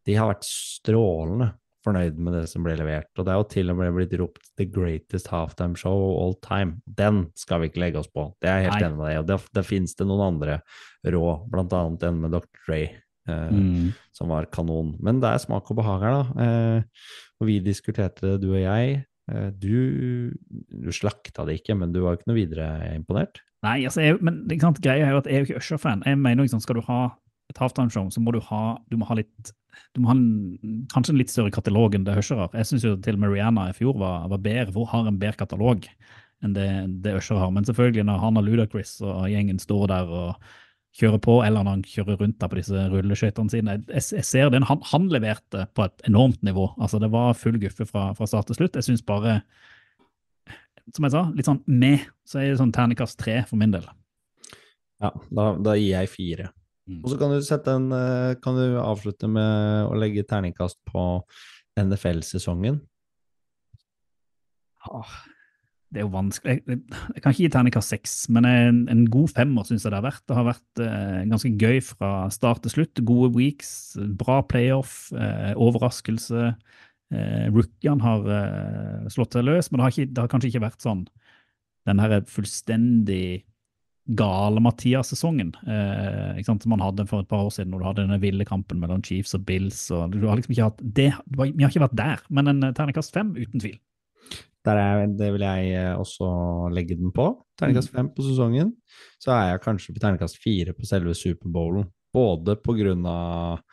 [0.05, 1.53] de har vært strålende
[1.85, 3.07] fornøyd med det som ble levert.
[3.17, 6.35] Og det er jo til og med blitt ropt 'the greatest halftime show of all
[6.43, 6.81] time'.
[6.87, 8.33] Den skal vi ikke legge oss på.
[8.41, 8.89] Det er jeg helt Nei.
[8.89, 9.17] enig med deg.
[9.19, 10.61] Og det, det finnes det noen andre
[11.05, 12.47] rå, blant annet en med Dr.
[12.67, 12.89] Dre.
[13.25, 13.93] eh, Mm.
[14.11, 14.97] som var kanon.
[15.01, 16.43] Men det er smak og behag her, da.
[16.43, 16.83] Eh,
[17.39, 19.05] og vi diskuterte det, du og jeg.
[19.31, 20.33] Eh, du,
[20.67, 23.41] du slakta det ikke, men du var jo ikke noe videre imponert.
[23.63, 26.03] Nei, altså, jeg, men sant, greia er jo at jeg er jo ikke Usher-fan.
[26.07, 27.01] Jeg mener liksom, Skal du ha
[27.51, 29.53] et halftime-show, så må du ha, du må ha litt
[29.95, 32.51] du må ha en, kanskje en litt større katalog enn det Usher har.
[32.53, 34.73] Jeg syns til Rihanna i fjor var, var bedre.
[34.73, 35.87] Hvor har en bedre katalog
[36.45, 36.67] enn det,
[37.05, 37.49] det Usher har?
[37.53, 40.51] Men selvfølgelig, når han og Ludacris og gjengen står der og
[40.93, 44.51] kjører på, eller når han kjører rundt da på disse rulleskøytene sine jeg, jeg ser
[44.53, 46.67] den, han, han leverte på et enormt nivå.
[46.77, 48.77] Altså, Det var full guffe fra, fra start til slutt.
[48.77, 49.39] Jeg syns bare
[50.91, 53.85] som jeg sa, litt sånn med, så er det sånn terningkast tre for min del.
[55.03, 56.49] Ja, da, da gir jeg fire.
[56.89, 56.99] Mm.
[56.99, 57.37] Og så kan du
[57.71, 61.23] en eh, Kan du avslutte med å legge terningkast på
[61.79, 62.81] NFL-sesongen?
[64.83, 65.13] Ah,
[65.93, 66.55] Det er jo vanskelig.
[66.65, 70.07] Jeg, kan ikke gi terningkast seks, men en, en god femmer syns jeg det har
[70.07, 70.23] vært.
[70.29, 73.03] Det har vært eh, ganske gøy fra start til slutt.
[73.05, 73.71] Gode weeks,
[74.19, 76.51] bra playoff, eh, overraskelse.
[77.13, 80.65] Eh, Rookiene har eh, slått seg løs, men det har, ikke, det har kanskje ikke
[80.65, 81.05] vært sånn
[81.87, 83.43] den her fullstendig
[84.19, 88.19] gale Mathias-sesongen eh, som man hadde for et par år siden, når du hadde denne
[88.23, 89.85] ville kampen mellom Chiefs og Bills.
[89.91, 92.75] og du har liksom ikke hatt det, Vi har ikke vært der, men en eh,
[92.75, 93.79] terningkast fem, uten tvil.
[94.63, 96.27] Der er, det vil jeg eh, også
[96.71, 97.27] legge den på.
[97.59, 98.71] Terningkast fem på sesongen.
[99.21, 101.89] Så er jeg kanskje på terningkast fire på selve Superbowlen.
[102.13, 103.63] Både på grunn av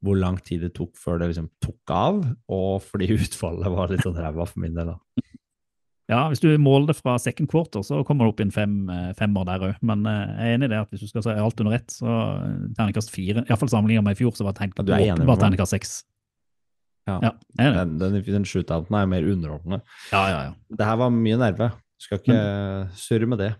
[0.00, 4.06] hvor lang tid det tok før det liksom tok av, og fordi utfallet var litt
[4.06, 4.94] sånn ræva for min del.
[4.94, 5.26] da.
[6.10, 8.80] Ja, hvis du måler det fra second quarter, så kommer du opp i en fem,
[8.90, 9.76] eh, femmer der òg.
[9.86, 11.92] Men eh, jeg er enig i det at hvis du skal se alt under ett,
[11.94, 12.14] så
[12.74, 13.44] terningkast fire.
[13.46, 16.00] Iallfall sammenlignet med i fjor, så var er terningkast seks.
[17.24, 17.32] Ja.
[17.60, 19.80] Den, den, den shootouten er mer underholdende.
[20.12, 20.52] ja, ja, ja.
[20.78, 21.72] Det her var mye nerve.
[22.00, 22.40] Skal ikke
[22.96, 23.54] surre med det.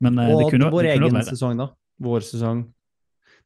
[0.00, 1.72] Men og det kunne, vår det egen sesong, da.
[2.00, 2.64] Vår sesong.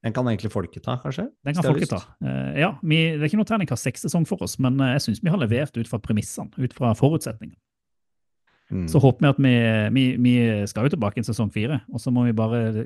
[0.04, 1.30] Den kan egentlig folket ta, kanskje?
[1.46, 1.98] Den kan folket ta.
[2.20, 5.22] Eh, ja, vi, det er ikke noe terningkast seks-sesong for oss, men eh, jeg syns
[5.24, 7.56] vi har levert ut fra premissene, ut fra forutsetningene.
[8.68, 8.84] Mm.
[8.92, 9.54] Så håper vi at vi,
[9.96, 10.34] vi, vi
[10.68, 12.84] skal jo tilbake i sesong fire, og så må vi bare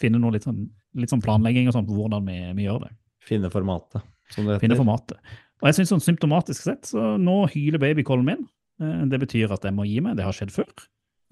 [0.00, 0.62] finne noe litt sånn,
[0.98, 2.94] litt sånn planlegging og sånn på hvordan vi, vi gjør det.
[3.26, 4.64] Finne formatet, som det heter.
[4.68, 5.34] Finne formatet.
[5.60, 8.46] Og jeg synes sånn symptomatisk sett, så nå hyler babycallen min.
[8.80, 10.16] Eh, Det betyr at jeg må gi meg.
[10.16, 10.70] Det har skjedd før.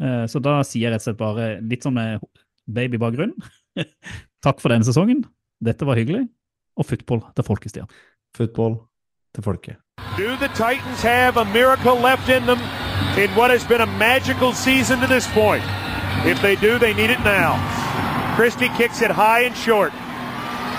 [0.02, 2.20] Eh, Så da sier jeg rett og slett bare litt sånn med
[2.68, 3.32] babybakgrunn.
[4.44, 5.24] Takk for denne sesongen.
[5.64, 6.28] Dette var hyggelig.
[6.78, 7.88] Og football til folkestjerne.
[8.36, 8.76] Football
[9.34, 9.76] til folket.
[10.16, 12.58] Do the Titans have a miracle left in them
[13.16, 15.62] in what has been a magical season to this point?
[16.26, 17.56] If they do, they need it now.
[18.36, 19.92] Christie kicks it high and short.